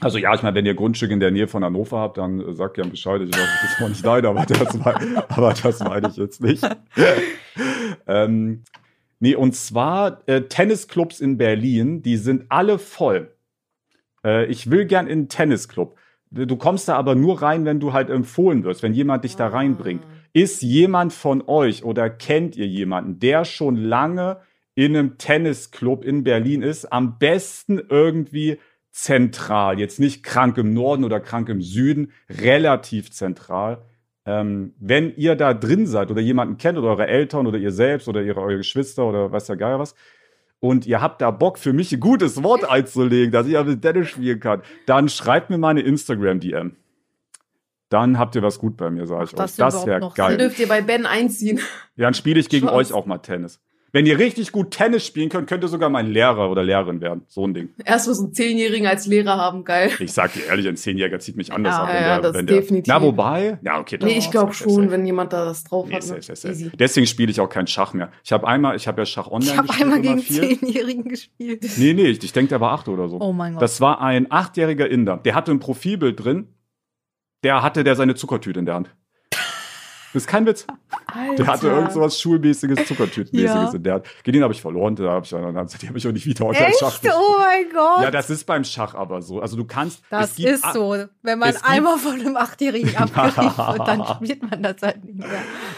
[0.00, 2.52] Also ja, ich meine, wenn ihr Grundstück in der Nähe von Hannover habt, dann äh,
[2.52, 3.20] sagt gerne Bescheid.
[3.22, 6.40] Ich weiß, das ist noch nicht nein, aber das, mein, aber das meine ich jetzt
[6.40, 6.64] nicht.
[8.06, 8.62] ähm,
[9.18, 13.34] nee, und zwar äh, Tennisclubs in Berlin, die sind alle voll.
[14.24, 15.96] Äh, ich will gern in einen Tennisclub.
[16.30, 19.46] Du kommst da aber nur rein, wenn du halt empfohlen wirst, wenn jemand dich da
[19.46, 19.50] Ah.
[19.50, 20.02] reinbringt.
[20.34, 24.38] Ist jemand von euch oder kennt ihr jemanden, der schon lange
[24.74, 26.92] in einem Tennisclub in Berlin ist?
[26.92, 28.58] Am besten irgendwie
[28.98, 29.78] zentral.
[29.78, 33.84] Jetzt nicht krank im Norden oder krank im Süden, relativ zentral.
[34.26, 38.08] Ähm, wenn ihr da drin seid oder jemanden kennt oder eure Eltern oder ihr selbst
[38.08, 39.94] oder ihre, eure Geschwister oder weiß der Geier was,
[40.60, 43.84] und ihr habt da Bock für mich ein gutes Wort einzulegen, dass ich ja mit
[43.84, 46.74] Dennis spielen kann, dann schreibt mir meine Instagram-DM.
[47.90, 49.56] Dann habt ihr was gut bei mir, sag ich das euch.
[49.56, 50.38] Das wäre noch Dann geil.
[50.38, 51.58] dürft ihr bei Ben einziehen.
[51.94, 52.76] Ja, dann spiele ich gegen Spaß.
[52.76, 53.60] euch auch mal Tennis.
[53.90, 57.22] Wenn ihr richtig gut Tennis spielen könnt, könnt ihr sogar mein Lehrer oder Lehrerin werden.
[57.26, 57.70] So ein Ding.
[57.84, 59.90] Erstmal so einen Zehnjährigen als Lehrer haben, geil.
[59.98, 61.88] Ich sag dir ehrlich, ein Zehnjähriger zieht mich anders Ja, ab.
[61.88, 62.92] wenn ja, der, das wenn der, definitiv.
[62.92, 63.98] Na, wobei, ja, okay.
[64.02, 64.90] Nee, ich safe, glaube safe, schon, safe.
[64.90, 66.02] wenn jemand da das drauf Nee, hat.
[66.02, 66.22] safe, Ne?
[66.22, 66.52] safe, safe.
[66.54, 66.70] Easy.
[66.78, 68.10] Deswegen spiele ich auch keinen Schach mehr.
[68.22, 70.58] Ich habe einmal, ich habe ja Schach online Ich habe gespielt, einmal immer gegen viel.
[70.58, 71.64] Zehnjährigen gespielt.
[71.78, 73.18] Nee, nee, ich, ich denke, der war acht oder so.
[73.20, 73.62] Oh mein Gott.
[73.62, 75.16] Das war ein achtjähriger Inder.
[75.24, 76.48] Der hatte ein Profilbild drin.
[77.44, 78.90] Der hatte der seine Zuckertüte in der Hand.
[80.12, 80.66] Das ist kein Witz.
[81.06, 81.34] Alter.
[81.36, 83.70] Der hatte irgend so was Schulmäßiges, Zuckertütenmäßiges Ja.
[83.74, 84.06] in der Hand.
[84.22, 84.96] Gegen den habe ich verloren.
[84.96, 86.78] Da habe ich, dann, habe ich auch nicht wieder unter Echt?
[86.78, 86.98] Schach.
[87.04, 88.02] Oh mein Gott.
[88.02, 89.40] Ja, das ist beim Schach aber so.
[89.40, 90.02] Also du kannst.
[90.10, 90.96] das gibt ist so.
[91.22, 95.28] Wenn man einmal von einem Achtjährigen abgerichtet wird, dann spielt man das halt nicht mehr.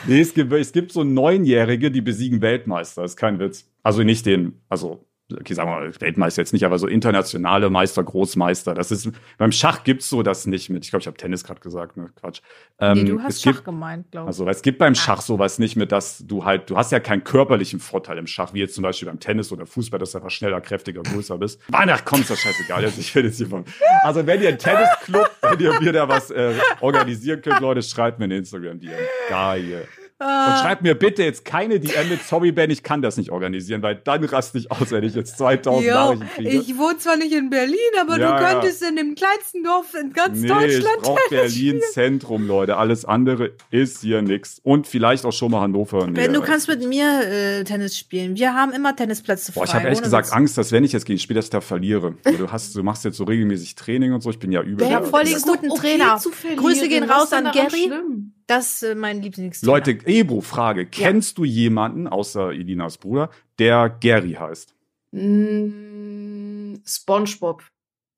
[0.06, 3.02] Nee, es gibt, es gibt so Neunjährige, die besiegen Weltmeister.
[3.02, 3.66] Das ist kein Witz.
[3.82, 8.02] Also nicht den, also, okay, sagen wir mal, Weltmeister jetzt nicht, aber so internationale Meister,
[8.02, 8.74] Großmeister.
[8.74, 10.84] Das ist, beim Schach gibt's so das nicht mit.
[10.84, 12.10] Ich glaube, ich habe Tennis gerade gesagt, ne?
[12.20, 12.40] Quatsch.
[12.78, 14.28] Ähm, Nee, du hast Schach gibt, gemeint, glaube ich.
[14.28, 17.24] Also es gibt beim Schach sowas nicht mit, dass du halt, du hast ja keinen
[17.24, 20.30] körperlichen Vorteil im Schach, wie jetzt zum Beispiel beim Tennis oder Fußball, dass du einfach
[20.30, 21.60] schneller, kräftiger, größer bist.
[21.68, 22.82] Weihnachten kommt, ist das scheißegal.
[22.82, 23.64] Jetzt, ich will jetzt hier von.
[24.02, 28.18] Also wenn ihr einen Tennisclub, wenn ihr mir da was äh, organisieren könnt, Leute, schreibt
[28.18, 28.92] mir eine Instagram-DM.
[29.28, 29.88] Geil.
[30.20, 30.60] Und Ah.
[30.60, 33.94] schreibt mir bitte jetzt keine DM mit Sorry Ben, ich kann das nicht organisieren, weil
[33.96, 36.50] dann raste ich aus, wenn ich jetzt 2000 Jo, Nachrichten kriege.
[36.50, 38.52] ich wohne zwar nicht in Berlin, aber Ja, du ja.
[38.52, 42.76] könntest in dem kleinsten Dorf in ganz Nee, ich Deutschland brauch Berlin Zentrum, Leute.
[42.76, 44.60] Alles andere ist hier nix.
[44.62, 46.06] Und vielleicht auch schon mal Hannover.
[46.06, 48.36] Nee, Ben, du äh, kannst mit mir äh, Tennis spielen.
[48.36, 49.60] Wir haben immer Tennisplätze frei.
[49.60, 50.34] Boah, ich habe ehrlich gesagt.
[50.34, 52.14] Angst, dass wenn ich jetzt gegen Spiel, dass ich da verliere.
[52.24, 54.28] Du hast, du machst jetzt so regelmäßig Training und so.
[54.28, 54.86] Ich bin ja übel.
[54.86, 56.20] Ich hab voll den guten okay Trainer.
[56.56, 57.84] Grüße gehen raus an Gary.
[57.86, 58.32] schlimm?
[58.50, 59.72] Das ist äh, mein Lieblingsthema.
[59.72, 60.84] Leute, Ebro, Frage.
[60.86, 64.74] Kennst du jemanden, außer Elinas Bruder, der Gary heißt?
[65.12, 67.62] Mm, SpongeBob.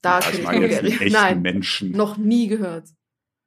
[0.02, 1.10] Da Ja, kenn ich ich meine nur jetzt Gary.
[1.10, 1.92] Nein, Menschen.
[1.92, 2.84] noch nie gehört.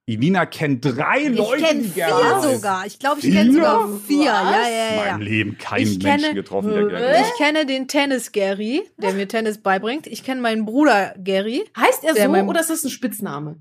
[0.07, 2.55] Elina kennt drei ich Leute, kenne die vier Gary heißen.
[2.55, 2.85] sogar.
[2.85, 4.25] Ich glaube, ich kenne sogar vier.
[4.25, 5.11] Ja, ja, In ja, ja.
[5.13, 7.31] meinem Leben keinen Ich Menschen kenne- getroffen, der Gary heißt.
[7.31, 10.05] Ich kenne den Tennis Gary, der mir Tennis beibringt.
[10.05, 11.63] Ich kenne meinen Bruder Gary.
[11.75, 13.57] Heißt er so mein- oder ist das ein Spitzname?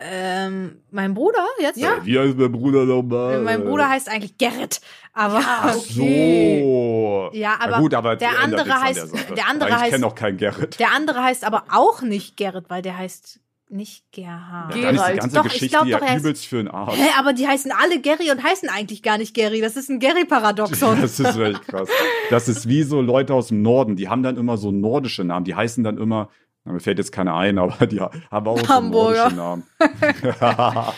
[0.00, 1.76] Ähm, mein Bruder jetzt?
[1.76, 1.94] Ja.
[1.96, 3.34] Äh, Wie heißt mein Bruder nochmal?
[3.34, 4.80] Äh, Mein Bruder heißt eigentlich Gerrit,
[5.12, 6.60] aber Ach okay.
[7.32, 7.36] so.
[7.36, 10.14] Ja, aber Na gut, aber der andere heißt- der der andere ich heißt- kenne auch
[10.14, 10.78] keinen Gerrit.
[10.78, 13.40] der andere heißt aber auch nicht Gerrit, weil der heißt
[13.70, 14.72] nicht Gerhard.
[14.72, 15.20] Ge- Ja, dann ist die Gerald.
[15.20, 16.96] ganze Doch, ich Geschichte glaub ja doch, übelst für den Arsch.
[16.96, 19.60] Hä, aber die heißen alle Gary und heißen eigentlich gar nicht Gary.
[19.60, 20.98] Das ist ein Gary-Paradoxon.
[21.02, 21.88] Das ist echt krass.
[22.30, 25.44] Das ist wie so Leute aus dem Norden, die haben dann immer so nordische Namen.
[25.44, 26.30] Die heißen dann immer,
[26.72, 29.30] mir fällt jetzt keiner ein, aber die haben auch so Hamburger.
[29.30, 29.62] Namen.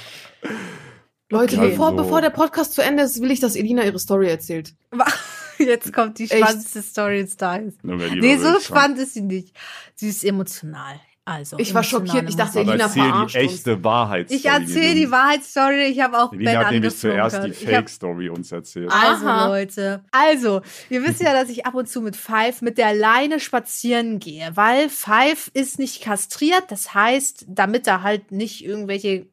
[1.32, 1.70] Leute, Okay.
[1.70, 4.74] bevor, Also- bevor der Podcast zu Ende ist, will ich, dass Elina ihre Story erzählt.
[5.58, 6.36] Jetzt kommt die Echt?
[6.42, 7.74] spannendste Story des Tages.
[7.82, 9.54] Nee, so spannend ist sie nicht.
[9.94, 10.98] Sie ist emotional.
[11.30, 11.58] Also.
[11.60, 12.28] Ich war schockiert.
[12.28, 13.52] Ich dachte, Elina die verarscht uns.
[13.52, 14.32] echte Wahrheit.
[14.32, 15.84] Ich erzähle die Wahrheitsstory.
[15.84, 18.90] Ich habe auch Elina Ben hat nämlich zuerst die Fake-Story uns erzählt.
[18.90, 19.46] Also Aha.
[19.46, 23.38] Leute, also ihr wisst ja, dass ich ab und zu mit Five mit der Leine
[23.38, 26.64] spazieren gehe, weil Five ist nicht kastriert.
[26.68, 29.26] Das heißt, damit er halt nicht irgendwelche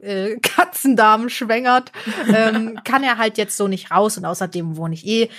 [0.00, 1.92] äh, Katzendamen schwängert,
[2.34, 4.18] ähm, kann er halt jetzt so nicht raus.
[4.18, 5.30] Und außerdem wohne ich eh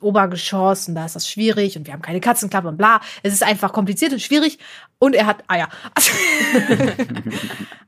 [0.00, 3.00] Obergeschoss und da ist das schwierig und wir haben keine Katzenklappe und bla.
[3.22, 4.58] Es ist einfach kompliziert und schwierig
[4.98, 5.68] und er hat Eier.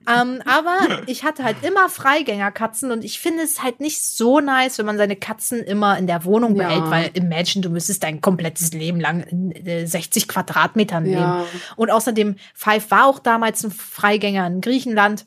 [0.09, 4.78] ähm, aber ich hatte halt immer Freigängerkatzen und ich finde es halt nicht so nice,
[4.78, 6.68] wenn man seine Katzen immer in der Wohnung Ja.
[6.68, 11.16] behält, weil imagine, du müsstest dein komplettes Leben lang in äh, 60 Quadratmetern leben.
[11.20, 11.44] Ja.
[11.76, 15.26] Und außerdem, Five war auch damals ein Freigänger in Griechenland.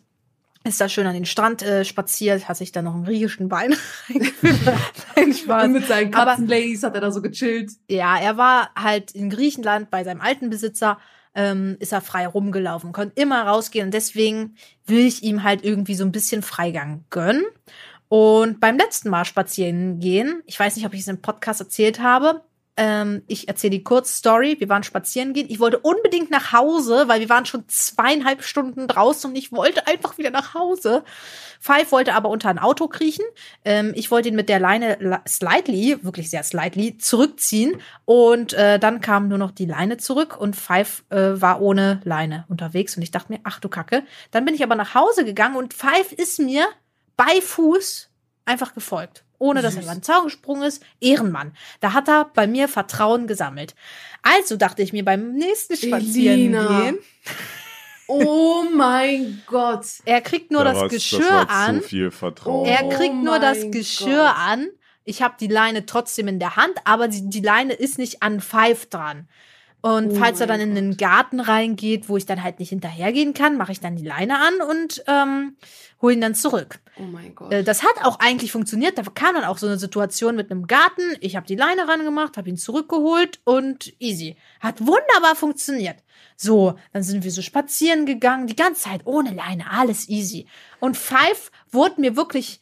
[0.65, 3.75] Ist da schön an den Strand äh, spaziert, hat sich da noch einen griechischen Wein
[4.09, 4.59] reingeführt.
[5.15, 5.65] Nein, Spaß.
[5.65, 7.71] Und mit seinen Katzenladies hat er da so gechillt.
[7.89, 10.99] Ja, er war halt in Griechenland bei seinem alten Besitzer,
[11.35, 14.55] ähm, ist er frei rumgelaufen, konnte immer rausgehen und deswegen
[14.85, 17.43] will ich ihm halt irgendwie so ein bisschen Freigang gönnen.
[18.07, 21.99] Und beim letzten Mal spazieren gehen, ich weiß nicht, ob ich es im Podcast erzählt
[21.99, 22.41] habe,
[22.75, 24.59] ähm, ich erzähle die Kurzstory.
[24.59, 25.47] Wir waren spazieren gehen.
[25.49, 29.85] Ich wollte unbedingt nach Hause, weil wir waren schon zweieinhalb Stunden draußen und ich wollte
[29.85, 31.03] einfach wieder nach Hause.
[31.59, 33.25] Five wollte aber unter ein Auto kriechen.
[33.63, 37.79] Ähm, ich wollte ihn mit der Leine slightly, wirklich sehr slightly, zurückziehen.
[38.05, 42.45] Und äh, dann kam nur noch die Leine zurück und Five äh, war ohne Leine
[42.49, 42.97] unterwegs.
[42.97, 44.03] Und ich dachte mir, ach du Kacke.
[44.31, 46.65] Dann bin ich aber nach Hause gegangen und Five ist mir
[47.15, 48.09] bei Fuß
[48.45, 49.23] einfach gefolgt.
[49.43, 50.81] Ohne dass er über den Zaun gesprungen ist.
[51.01, 51.51] Ehrenmann.
[51.81, 53.75] Da hat er bei mir Vertrauen gesammelt.
[54.21, 55.75] Also dachte ich mir beim nächsten.
[55.75, 56.97] Spazierengehen,
[58.07, 59.85] Oh mein Gott.
[60.05, 61.81] er kriegt nur Da das Geschirr war an.
[61.81, 62.65] Zu viel Vertrauen.
[62.67, 64.37] Er Oh kriegt nur das Geschirr Gott.
[64.37, 64.67] an.
[65.03, 68.39] Ich habe die Leine trotzdem in der Hand, aber die, die Leine ist nicht an
[68.39, 69.27] Pfeif dran.
[69.85, 72.69] Und Oh falls er dann mein in den Garten reingeht, wo ich dann halt nicht
[72.69, 75.57] hinterhergehen kann, mache ich dann die Leine an und ähm,
[76.01, 76.79] hole ihn dann zurück.
[76.97, 77.51] Oh mein Gott.
[77.51, 78.97] Äh, das hat auch eigentlich funktioniert.
[78.97, 81.01] Da kam dann auch so eine Situation mit einem Garten.
[81.19, 84.37] Ich habe die Leine rangemacht, habe ihn zurückgeholt und easy.
[84.61, 85.97] Hat wunderbar funktioniert.
[86.37, 90.47] So, dann sind wir so spazieren gegangen, die ganze Zeit ohne Leine, alles easy.
[90.79, 92.61] Und Five wurde mir wirklich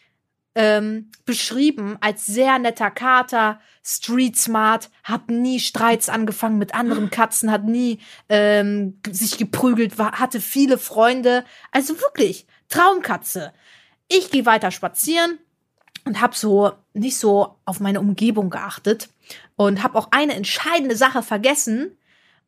[0.55, 7.51] ähm, beschrieben als sehr netter Kater, street smart, hat nie Streits angefangen mit anderen Katzen,
[7.51, 7.99] hat nie
[8.29, 11.45] ähm, sich geprügelt, war, hatte viele Freunde.
[11.71, 13.53] Also wirklich, Traumkatze.
[14.07, 15.39] Ich gehe weiter spazieren
[16.05, 19.09] und habe so nicht so auf meine Umgebung geachtet
[19.55, 21.97] und habe auch eine entscheidende Sache vergessen.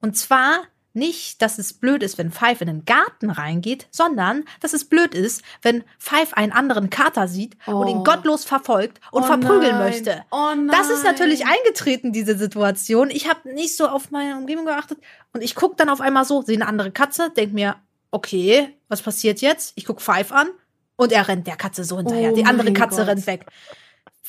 [0.01, 0.63] Und zwar
[0.95, 5.15] nicht, dass es blöd ist, wenn Five in den Garten reingeht, sondern dass es blöd
[5.15, 8.03] ist, wenn Five einen anderen Kater sieht und ihn Oh.
[8.03, 9.79] gottlos verfolgt und Oh verprügeln nein.
[9.89, 10.23] möchte.
[10.31, 10.67] Oh nein.
[10.67, 13.09] Das ist natürlich eingetreten, diese Situation.
[13.09, 14.99] Ich habe nicht so auf meine Umgebung geachtet
[15.33, 17.75] und ich guck dann auf einmal so, sehe eine andere Katze, denk mir,
[18.11, 19.73] okay, was passiert jetzt?
[19.75, 20.47] Ich guck Five an
[20.95, 22.31] und er rennt der Katze so hinterher.
[22.31, 23.07] Oh die andere Katze Gott.
[23.07, 23.45] rennt weg.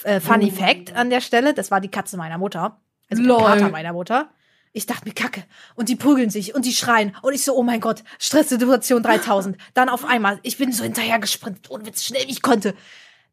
[0.02, 2.80] Äh, funny Oh Fact an der Stelle, das war die Katze meiner Mutter.
[3.10, 3.38] Also Lol.
[3.38, 4.30] der Kater meiner Mutter.
[4.76, 5.44] Ich dachte mir, Kacke.
[5.76, 7.16] Und die prügeln sich und die schreien.
[7.22, 9.56] Und ich so, oh mein Gott, Stresssituation 3000.
[9.72, 12.74] Dann auf einmal, ich bin so hinterher gesprintet, ohne Witz, schnell wie ich konnte.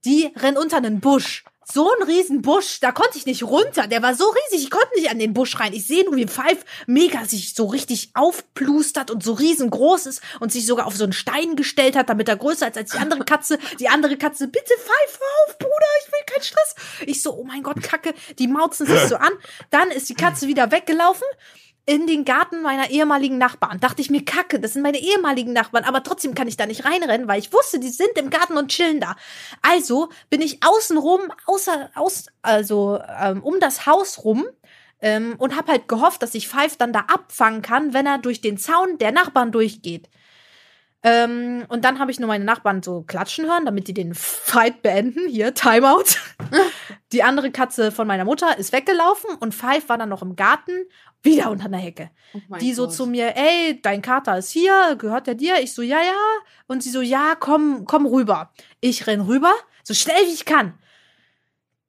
[0.06, 1.44] Die rennt unter einen Busch.
[1.64, 3.88] So ein riesen Busch, da konnte ich nicht runter.
[3.88, 5.74] Der war so riesig, ich konnte nicht an den Busch rein.
[5.74, 10.52] Ich sehe nur, wie Five mega sich so richtig aufplustert und so riesengroß ist und
[10.52, 13.24] sich sogar auf so einen Stein gestellt hat, damit er größer ist als die andere
[13.26, 13.60] Katze.
[13.80, 15.72] Die andere Katze, bitte hör auf, Bruder,
[16.04, 16.76] ich will keinen Stress.
[17.06, 18.14] Ich so, oh mein Gott, Kacke.
[18.40, 19.32] Die mauzen sich so an.
[19.70, 21.28] Dann ist die Katze wieder weggelaufen
[21.92, 23.82] in den Garten meiner ehemaligen Nachbarn.
[23.82, 26.86] Dachte ich mir, Kacke, das sind meine ehemaligen Nachbarn, aber trotzdem kann ich da nicht
[26.86, 29.18] reinrennen, weil ich wusste, die sind im Garten und chillen da.
[29.62, 34.46] Also bin ich außenrum, außer, aus, also ähm, um das Haus rum
[35.02, 38.40] ähm, und habe halt gehofft, dass ich Five dann da abfangen kann, wenn er durch
[38.40, 40.08] den Zaun der Nachbarn durchgeht.
[41.04, 44.84] Ähm, und dann habe ich nur meine Nachbarn so klatschen hören, damit die den Fight
[44.84, 45.28] beenden.
[45.28, 46.18] Hier, Timeout.
[47.12, 50.74] die andere Katze von meiner Mutter ist weggelaufen und Five war dann noch im Garten,
[51.24, 52.12] wieder unter einer Hecke.
[52.34, 52.94] Oh die so Gott.
[52.94, 55.60] zu mir, ey, dein Kater ist hier, gehört der dir?
[55.62, 56.20] Ich so, ja, ja.
[56.68, 58.52] Und sie so, ja, komm, komm rüber.
[58.80, 60.74] Ich renn rüber, so schnell wie ich kann.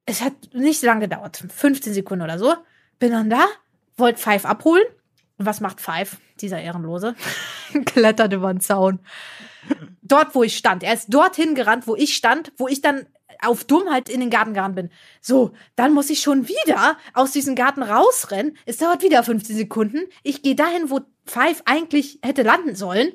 [0.07, 2.55] Es hat nicht lang gedauert, 15 Sekunden oder so.
[2.99, 3.45] Bin dann da,
[3.97, 4.85] wollte Five abholen.
[5.43, 7.17] Und was macht Five, dieser Ehrenlose?
[7.85, 9.01] Klettert über den Zaun.
[10.03, 10.85] Dort, wo ich stand.
[10.85, 13.07] Er ist dorthin gerannt, wo ich stand, wo ich dann
[13.45, 14.91] auf Dummheit in den Garten gerannt bin.
[15.21, 18.57] So, dann muss ich schon wieder aus diesem Garten rausrennen.
[18.67, 20.03] Es dauert wieder 15 Sekunden.
[20.23, 23.11] Ich gehe dahin, wo Five eigentlich hätte landen sollen.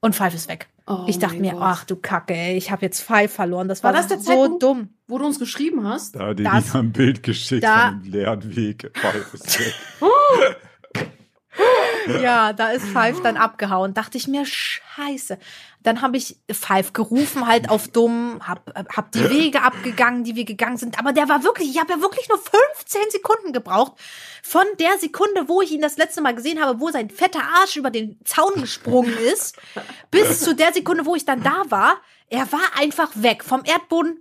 [0.00, 0.68] Und Five ist weg.
[0.86, 1.62] Oh ich dachte mir, Gott.
[1.62, 3.68] ach du Kacke, ey, ich habe jetzt Five verloren.
[3.68, 4.62] Das war, War das der so Zeitpunkt?
[4.62, 4.88] dumm.
[5.06, 6.14] Wo du uns geschrieben hast?
[6.16, 8.90] Da hat Lina ein Bild geschickt da- von dem leeren Weg.
[8.94, 9.74] Five ist weg.
[12.06, 13.94] Ja, da ist Five dann abgehauen.
[13.94, 15.38] Dachte ich mir, scheiße.
[15.82, 20.44] Dann habe ich Five gerufen, halt auf dumm, hab, hab die Wege abgegangen, die wir
[20.44, 20.98] gegangen sind.
[20.98, 23.92] Aber der war wirklich, ich habe ja wirklich nur 15 Sekunden gebraucht.
[24.42, 27.76] Von der Sekunde, wo ich ihn das letzte Mal gesehen habe, wo sein fetter Arsch
[27.76, 29.56] über den Zaun gesprungen ist,
[30.10, 31.96] bis zu der Sekunde, wo ich dann da war.
[32.30, 34.18] Er war einfach weg, vom Erdboden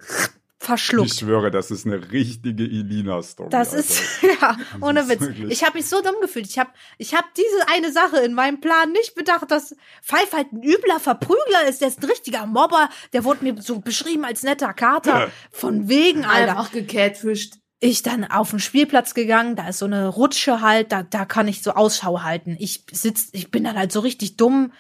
[0.64, 1.14] Ich verschluckt.
[1.20, 3.49] schwöre, das ist eine richtige Elina-Story.
[3.49, 3.80] Das Alter.
[3.86, 4.01] ist,
[4.41, 5.20] ja, ohne ist Witz.
[5.22, 6.47] wirklich- Ich habe mich so dumm gefühlt.
[6.47, 10.51] Ich habe ich hab diese eine Sache in meinem Plan nicht bedacht, dass Pfeif halt
[10.53, 11.82] ein übler Verprügler ist.
[11.82, 12.89] Der ist ein richtiger Mobber.
[13.14, 15.30] Der wurde mir so beschrieben als netter Kater.
[15.51, 16.51] Von wegen, Alter.
[16.57, 17.55] Einfach gecatfischt.
[17.80, 19.57] Ich dann auf den Spielplatz gegangen.
[19.57, 20.93] Da ist so eine Rutsche halt.
[20.93, 22.55] Da, da kann ich so Ausschau halten.
[22.57, 24.72] Ich sitz, ich bin dann halt so richtig dumm.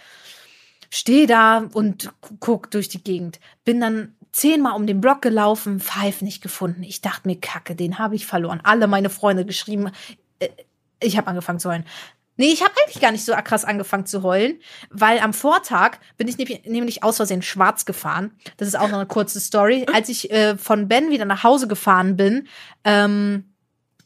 [0.89, 3.39] Stehe da und gu- guck durch die Gegend.
[3.65, 6.83] Bin dann zehnmal um den Block gelaufen, Pfeif nicht gefunden.
[6.83, 8.59] Ich dachte mir, Kacke, den habe ich verloren.
[8.63, 9.91] Alle meine Freunde geschrieben.
[10.39, 10.49] Äh,
[10.99, 11.85] Ich habe angefangen zu heulen.
[12.35, 14.55] Nee, ich habe eigentlich gar nicht so krass angefangen zu heulen,
[14.89, 18.31] weil am Vortag bin ich nämlich- aus Versehen schwarz gefahren.
[18.57, 19.85] Das ist auch noch eine kurze Story.
[19.93, 22.47] Als ich äh, von Ben wieder nach Hause gefahren bin,
[22.85, 23.53] ähm,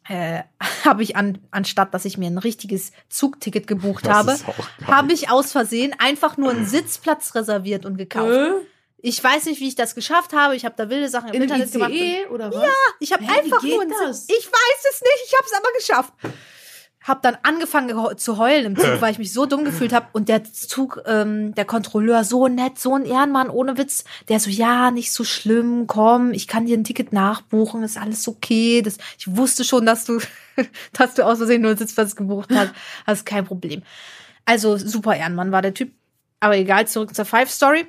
[0.10, 0.44] äh,
[0.86, 4.38] habe ich an, anstatt dass ich mir ein richtiges Zugticket gebucht Das habe,
[4.88, 8.28] habe ich aus Versehen einfach nur einen Sitzplatz reserviert und gekauft.
[9.00, 10.56] Ich weiß nicht, wie ich das geschafft habe.
[10.56, 11.92] Ich habe da wilde Sachen im In Internet gemacht.
[11.92, 12.68] ICE oder was?
[13.00, 14.26] Ich habe einfach geht nur das?
[14.28, 16.14] Ich weiß es nicht, ich habe es aber geschafft.
[17.04, 20.08] Hab dann angefangen zu heulen im Zug, weil ich mich so dumm gefühlt habe.
[20.14, 24.04] Und der Zug, ähm, der Kontrolleur, so nett, so ein Ehrenmann, ohne Witz.
[24.30, 28.28] Der so, ja, nicht so schlimm, komm, ich kann dir ein Ticket nachbuchen, ist alles
[28.28, 28.82] okay.
[28.82, 30.20] Das, ich wusste schon, dass du,
[30.94, 32.72] dass du aus Versehen nur einen Sitzplatz gebucht hast.
[33.06, 33.84] Das ist kein Problem.
[34.44, 35.94] Also super Ehrenmann war der Typ.
[36.40, 37.86] Aber egal, zurück zur Five Story.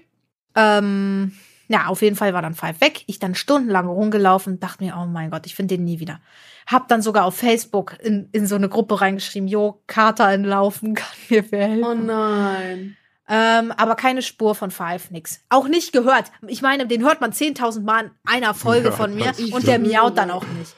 [0.58, 1.32] Ähm,
[1.68, 3.04] ja, auf jeden Fall war dann Five weg.
[3.06, 6.20] Ich dann stundenlang rumgelaufen, dachte mir, oh mein Gott, ich finde den nie wieder.
[6.66, 11.08] Hab dann sogar auf Facebook in, in so eine Gruppe reingeschrieben, jo, Kater entlaufen, kann
[11.28, 11.84] mir helfen.
[11.84, 12.96] Oh nein.
[13.30, 15.44] Ähm, aber keine Spur von Five, nix.
[15.50, 16.32] Auch nicht gehört.
[16.46, 19.78] Ich meine, den hört man 10.000 Mal in einer Folge Ja, von mir und der
[19.78, 20.74] miaut dann auch nicht.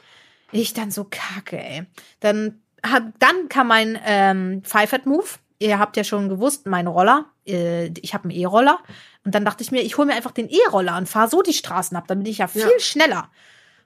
[0.51, 1.83] Ich dann so kacke, ey.
[2.19, 5.27] Dann, hab, dann kam mein ähm, Five at Move.
[5.59, 7.30] Ihr habt ja schon gewusst, mein Roller.
[7.45, 8.79] Äh, ich habe einen E-Roller.
[9.23, 11.53] Und dann dachte ich mir, ich hole mir einfach den E-Roller und fahre so die
[11.53, 12.07] Straßen ab.
[12.07, 12.67] Dann bin ich ja viel Ja.
[12.79, 13.29] schneller.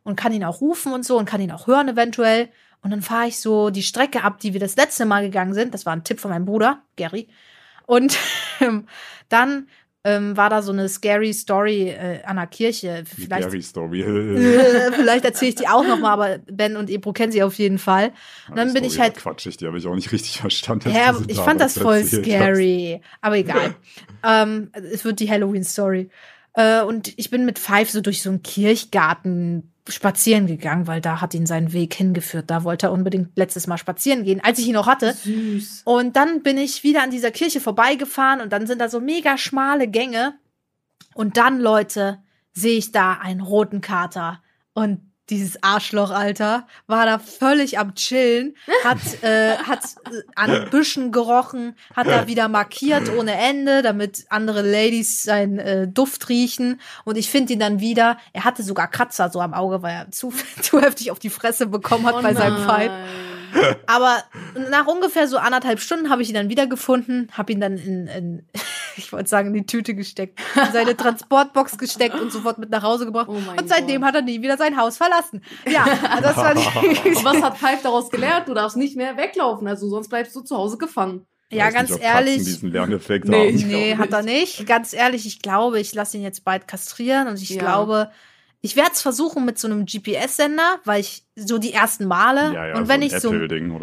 [0.03, 2.49] Und kann ihn auch rufen und so und kann ihn auch hören eventuell.
[2.81, 5.73] Und dann fahre ich so die Strecke ab, die wir das letzte Mal gegangen sind.
[5.73, 7.27] Das war ein Tipp von meinem Bruder, Gary.
[7.87, 8.17] Und
[8.61, 8.87] ähm,
[9.29, 9.67] dann
[10.05, 13.03] ähm, war da so eine scary Story äh, an der Kirche.
[13.07, 14.01] Vielleicht, Gary Story.
[14.01, 17.55] äh, vielleicht erzähle ich die auch noch mal, aber Ben und Ebro kennen sie auf
[17.55, 18.11] jeden Fall.
[18.47, 20.91] Und dann bin ich halt Quatschig, die habe ich auch nicht richtig verstanden.
[20.91, 22.31] ja, ich fand das voll erzählt hast.
[22.31, 23.01] scary.
[23.19, 23.73] Aber egal.
[24.23, 26.11] ähm, es wird die Halloween-Story.
[26.53, 31.21] Äh, und ich bin mit Five so durch so einen Kirchgarten spazieren gegangen, weil da
[31.21, 32.49] hat ihn seinen Weg hingeführt.
[32.49, 35.13] Da wollte er unbedingt letztes Mal spazieren gehen, als ich ihn noch hatte.
[35.13, 35.83] Süß.
[35.85, 39.37] Und dann bin ich wieder an dieser Kirche vorbeigefahren und dann sind da so mega
[39.37, 40.33] schmale Gänge.
[41.13, 42.19] Und dann, Leute,
[42.53, 44.41] sehe ich da einen roten Kater.
[44.73, 51.11] Und dieses Arschloch, Alter, war da völlig am Chillen, hat, äh, hat äh, an Büschen
[51.11, 56.79] gerochen, hat da wieder markiert ohne Ende, damit andere Ladies seinen äh, Duft riechen.
[57.05, 58.17] Und ich finde ihn dann wieder.
[58.33, 61.65] Er hatte sogar Kratzer so am Auge, weil er zu, zu heftig auf die Fresse
[61.67, 62.91] bekommen hat Oh bei seinem Fight.
[62.91, 63.75] nein.
[63.87, 64.17] Aber
[64.69, 68.45] nach ungefähr so anderthalb Stunden habe ich ihn dann wiedergefunden, habe ihn dann in, in
[68.97, 72.83] ich wollte sagen, in die Tüte gesteckt, in seine Transportbox gesteckt und sofort mit nach
[72.83, 73.27] Hause gebracht.
[73.29, 74.09] Oh mein und seitdem Gott.
[74.09, 75.43] hat er nie wieder sein Haus verlassen.
[75.69, 75.85] Ja,
[76.21, 76.59] das war die,
[77.15, 78.47] Und was hat Five daraus gelernt?
[78.47, 81.25] Du darfst nicht mehr weglaufen, also sonst bleibst du zu Hause gefangen.
[81.51, 82.37] Ja, ganz nicht, ehrlich.
[82.43, 83.67] diesen Lerneffekt Nee, haben.
[83.67, 84.65] Nee, hat er nicht.
[84.65, 87.59] Ganz ehrlich, ich glaube, ich lasse ihn jetzt bald kastrieren und ich Ja.
[87.61, 88.09] glaube,
[88.61, 92.67] ich werde es versuchen mit so einem GPS-Sender, weil ich so die ersten Male Ja,
[92.67, 93.33] ja, und wenn so ich so.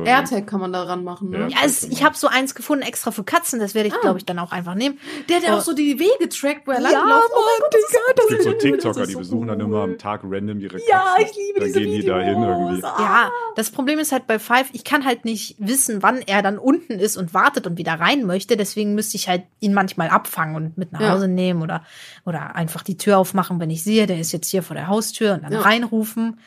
[0.05, 1.39] AirTag kann man daran machen, ne?
[1.41, 1.49] Ja.
[1.49, 3.99] ja, es, ich habe so eins gefunden extra für Katzen, das werde ich Ah.
[4.01, 4.99] glaube ich dann auch einfach nehmen.
[5.29, 5.57] Der, der Oh.
[5.59, 7.31] auch so die Wege trackt, wo er Ja, langläuft.
[7.31, 8.69] Oh mein Mann, Gott, das ist so Es gibt so.
[8.69, 9.67] TikToker, Das die so besuchen dann cool.
[9.67, 10.89] immer am Tag random ihre Katzen.
[10.91, 12.17] Ja, ich liebe dann diese gehen die Videos.
[12.19, 12.85] da hin irgendwie.
[12.85, 12.97] Ah.
[12.99, 16.57] Ja, das Problem ist halt bei Five, ich kann halt nicht wissen, wann er dann
[16.59, 18.57] unten ist und wartet und wieder rein möchte.
[18.57, 21.11] Deswegen müsste ich halt ihn manchmal abfangen und mit nach Ja.
[21.13, 21.85] Hause nehmen oder,
[22.25, 25.35] oder einfach die Tür aufmachen, wenn ich sehe, der ist jetzt hier vor der Haustür
[25.35, 25.61] und dann Ja.
[25.61, 26.41] reinrufen.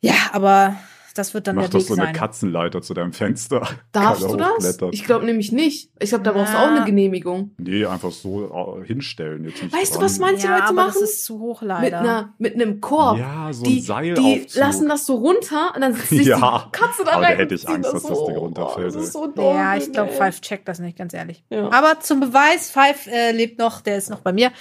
[0.00, 0.76] Ja, aber
[1.14, 2.14] das wird dann Mach der doch Weg so eine sein.
[2.14, 3.66] Katzenleiter zu deinem Fenster.
[3.92, 4.76] Darfst du das?
[4.92, 5.90] Ich glaube nämlich nicht.
[5.98, 7.50] Ich glaube, da brauchst du auch eine Genehmigung.
[7.58, 9.44] Nee, einfach so äh, hinstellen.
[9.44, 10.04] Jetzt nicht Weißt du, dran.
[10.04, 10.92] was manche ja, Leute aber machen?
[11.00, 11.98] das ist zu hoch Mit, leider.
[12.00, 13.18] einer, mit einem Korb.
[13.18, 16.66] Ja, so die ein Seil die lassen das so runter und dann sitzt sich Ja,
[16.66, 17.36] die Katze da aber da rein.
[17.38, 18.24] hätte und ich Angst, dass das.
[18.26, 20.12] Ding runterfällt, Oh, das ist so dumm, ja, ich glaube.
[20.12, 21.42] Five checkt das nicht, ganz ehrlich.
[21.50, 21.68] Ja.
[21.72, 24.52] Aber zum Beweis, Five äh, lebt noch, der ist noch bei mir.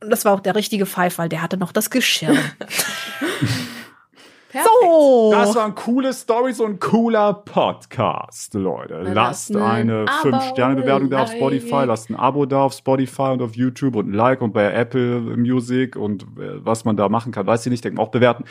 [0.00, 2.34] Und das war auch der richtige Five, weil der hatte noch das Geschirr.
[4.52, 4.68] Perfekt.
[4.82, 5.30] so!
[5.32, 9.00] Das waren coole Stories und cooler Podcast, Leute.
[9.00, 11.32] Lasst ein eine Abo, 5-Sterne-Bewertung da auf.
[11.32, 14.70] Spotify, lasst ein Abo da auf Spotify und auf YouTube und ein Like und bei
[14.70, 18.44] Apple Music und äh, was man da machen kann, weiß ich nicht, denken auch bewerten.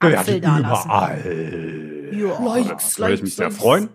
[0.00, 2.08] Bewertet überall.
[2.12, 2.44] Ja.
[2.44, 3.88] Likes, Da würde ich mich sehr freuen.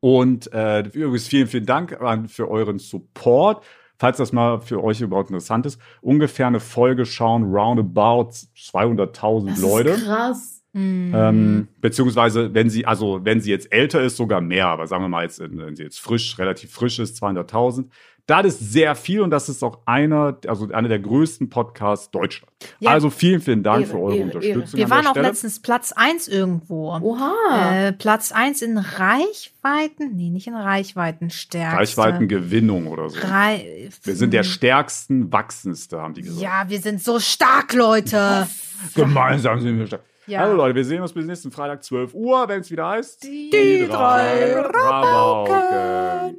[0.00, 3.64] Und äh, übrigens vielen, vielen Dank an, für euren Support.
[3.98, 9.60] Falls das mal für euch überhaupt interessant ist, ungefähr eine Folge schauen roundabout 200.000 Das
[9.60, 9.90] Leute.
[9.90, 10.62] ist krass.
[10.74, 11.12] Hm.
[11.14, 15.08] Ähm, beziehungsweise, wenn sie, also wenn sie jetzt älter ist, sogar mehr, aber sagen wir
[15.08, 17.86] mal jetzt, wenn sie jetzt frisch, relativ frisch ist, 200.000.
[18.26, 22.52] Das ist sehr viel und das ist auch einer, also einer der größten Podcasts Deutschlands.
[22.80, 22.90] Ja.
[22.90, 24.78] Also vielen, vielen Dank Ehre, für eure Ehre, Unterstützung.
[24.78, 25.28] Wir an waren der auch Stelle.
[25.28, 26.90] letztens Platz eins irgendwo.
[26.90, 27.34] Oha.
[27.72, 30.16] Äh, Platz eins in Reichweiten?
[30.16, 31.76] Nee, nicht in Reichweitenstärke.
[31.76, 33.20] Reichweitengewinnung oder so.
[33.20, 36.42] Rei Wir sind der stärksten, wachsendste, haben die gesagt.
[36.42, 38.48] Ja, wir sind so stark, Leute.
[38.96, 40.02] Gemeinsam sind wir stark.
[40.26, 40.40] Ja.
[40.40, 43.22] Also Leute, wir sehen uns bis nächsten Freitag 12 Uhr, wenn es wieder heißt.
[43.22, 46.38] Die Die drei Rabauken.